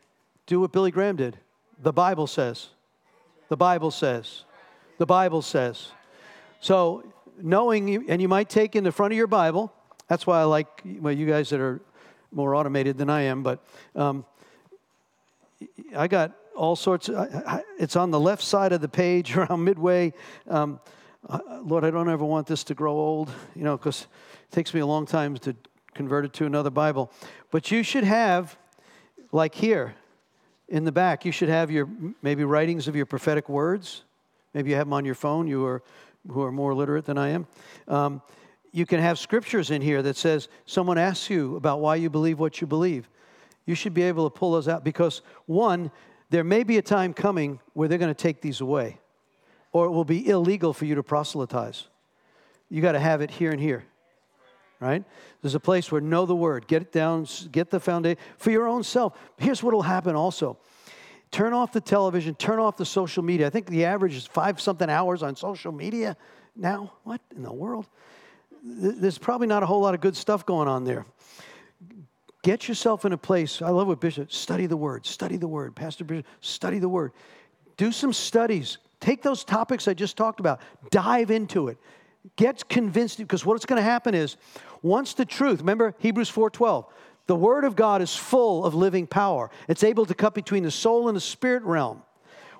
[0.46, 1.38] do what Billy Graham did.
[1.80, 2.68] The Bible says.
[3.48, 4.44] The Bible says.
[4.98, 5.88] The Bible says.
[6.60, 7.04] So,
[7.36, 9.72] knowing, and you might take in the front of your Bible,
[10.06, 10.68] that's why I like
[11.00, 11.80] well, you guys that are
[12.30, 13.58] more automated than I am, but
[13.96, 14.24] um,
[15.96, 17.08] I got all sorts.
[17.08, 17.28] Of,
[17.76, 20.12] it's on the left side of the page around midway.
[20.46, 20.78] Um,
[21.28, 24.72] uh, Lord, I don't ever want this to grow old, you know, because it takes
[24.72, 25.56] me a long time to
[25.94, 27.10] convert it to another Bible.
[27.53, 28.59] But you should have,
[29.30, 29.94] like here
[30.68, 31.88] in the back, you should have your
[32.22, 34.03] maybe writings of your prophetic words.
[34.55, 35.46] Maybe you have them on your phone.
[35.46, 35.82] You are
[36.30, 37.46] who are more literate than I am.
[37.88, 38.22] Um,
[38.72, 42.38] you can have scriptures in here that says someone asks you about why you believe
[42.38, 43.09] what you believe.
[43.66, 45.90] You should be able to pull those out because one,
[46.30, 48.98] there may be a time coming where they're going to take these away,
[49.72, 51.88] or it will be illegal for you to proselytize.
[52.70, 53.84] You got to have it here and here,
[54.82, 55.04] right?
[55.40, 58.66] There's a place where know the word, get it down, get the foundation for your
[58.66, 59.16] own self.
[59.38, 60.58] Here's what will happen also
[61.30, 63.46] turn off the television, turn off the social media.
[63.46, 66.16] I think the average is five something hours on social media
[66.54, 66.92] now.
[67.04, 67.86] What in the world?
[68.62, 71.06] There's probably not a whole lot of good stuff going on there.
[72.42, 73.62] Get yourself in a place.
[73.62, 75.74] I love what Bishop study the word, study the word.
[75.74, 77.12] Pastor Bishop, study the word.
[77.76, 78.78] Do some studies.
[79.00, 80.60] Take those topics I just talked about,
[80.90, 81.78] dive into it.
[82.36, 84.36] Get convinced because what's going to happen is
[84.82, 86.86] once the truth, remember Hebrews 4:12,
[87.26, 89.50] the word of God is full of living power.
[89.68, 92.02] It's able to cut between the soul and the spirit realm.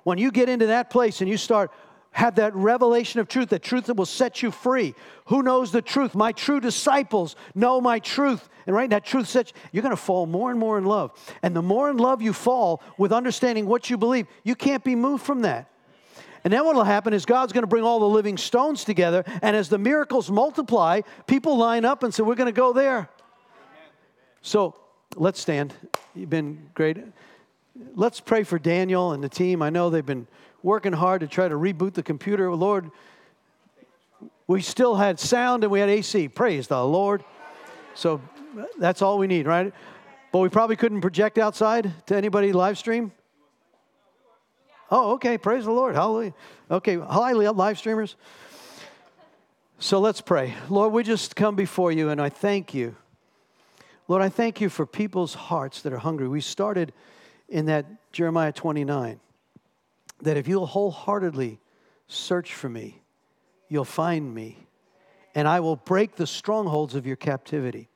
[0.03, 1.71] When you get into that place and you start
[2.13, 4.93] have that revelation of truth, that truth that will set you free.
[5.25, 6.13] Who knows the truth?
[6.13, 8.49] My true disciples know my truth.
[8.67, 11.11] And right, that truth sets you're going to fall more and more in love.
[11.41, 14.95] And the more in love you fall with understanding what you believe, you can't be
[14.95, 15.69] moved from that.
[16.43, 19.23] And then what will happen is God's going to bring all the living stones together.
[19.41, 23.09] And as the miracles multiply, people line up and say, We're going to go there.
[24.41, 24.75] So
[25.15, 25.73] let's stand.
[26.13, 26.97] You've been great.
[27.95, 29.61] Let's pray for Daniel and the team.
[29.61, 30.27] I know they've been
[30.61, 32.53] working hard to try to reboot the computer.
[32.53, 32.91] Lord,
[34.47, 36.27] we still had sound and we had AC.
[36.27, 37.23] Praise the Lord.
[37.95, 38.21] So
[38.77, 39.73] that's all we need, right?
[40.31, 43.11] But we probably couldn't project outside to anybody live stream.
[44.91, 45.37] Oh, okay.
[45.37, 45.95] Praise the Lord.
[45.95, 46.33] Hallelujah.
[46.69, 46.97] Okay.
[46.97, 48.15] Hi, live streamers.
[49.79, 50.53] So let's pray.
[50.69, 52.95] Lord, we just come before you and I thank you.
[54.07, 56.27] Lord, I thank you for people's hearts that are hungry.
[56.27, 56.93] We started
[57.49, 59.19] in that Jeremiah 29
[60.21, 61.59] that if you'll wholeheartedly
[62.07, 63.01] search for me,
[63.69, 64.57] you'll find me,
[65.35, 67.89] and I will break the strongholds of your captivity.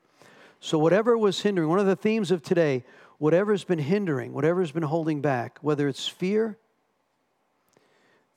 [0.60, 2.84] So, whatever was hindering, one of the themes of today,
[3.18, 6.58] whatever's been hindering, whatever's been holding back, whether it's fear,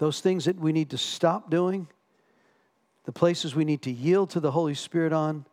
[0.01, 1.87] those things that we need to stop doing,
[3.05, 5.45] the places we need to yield to the Holy Spirit on,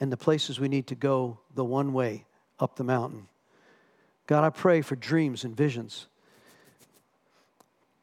[0.00, 2.26] and the places we need to go the one way
[2.58, 3.28] up the mountain.
[4.26, 6.08] God, I pray for dreams and visions.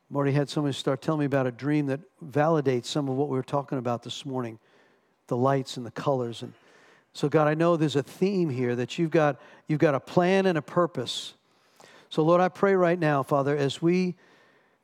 [0.09, 3.27] I've already had somebody start telling me about a dream that validates some of what
[3.27, 4.57] we were talking about this morning
[5.27, 6.41] the lights and the colors.
[6.41, 6.53] And
[7.11, 10.45] so, God, I know there's a theme here that you've got, you've got a plan
[10.45, 11.33] and a purpose.
[12.09, 14.15] So, Lord, I pray right now, Father, as we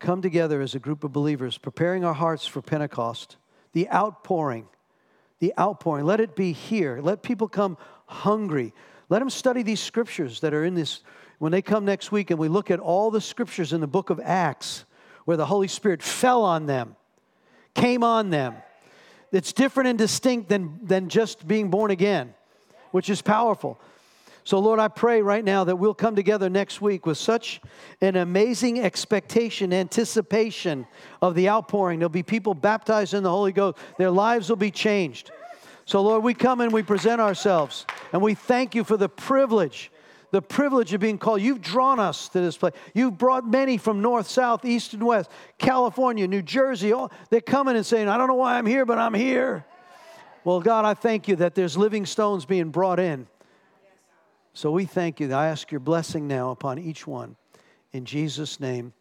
[0.01, 3.37] come together as a group of believers, preparing our hearts for Pentecost,
[3.71, 4.67] the outpouring,
[5.39, 6.99] the outpouring, let it be here.
[7.01, 8.73] Let people come hungry.
[9.09, 11.01] Let them study these scriptures that are in this.
[11.39, 14.11] When they come next week and we look at all the scriptures in the book
[14.11, 14.85] of Acts,
[15.25, 16.95] where the Holy Spirit fell on them,
[17.73, 18.55] came on them.
[19.31, 22.33] It's different and distinct than, than just being born again,
[22.91, 23.79] which is powerful.
[24.43, 27.61] So, Lord, I pray right now that we'll come together next week with such
[28.01, 30.87] an amazing expectation, anticipation
[31.21, 31.99] of the outpouring.
[31.99, 35.31] There'll be people baptized in the Holy Ghost, their lives will be changed.
[35.85, 39.91] So, Lord, we come and we present ourselves, and we thank you for the privilege
[40.31, 41.41] the privilege of being called.
[41.41, 42.73] You've drawn us to this place.
[42.93, 46.93] You've brought many from north, south, east, and west, California, New Jersey.
[46.93, 49.65] All, they're coming and saying, I don't know why I'm here, but I'm here.
[50.43, 53.27] Well, God, I thank you that there's living stones being brought in.
[54.53, 55.33] So we thank you.
[55.33, 57.35] I ask your blessing now upon each one.
[57.93, 58.93] In Jesus' name,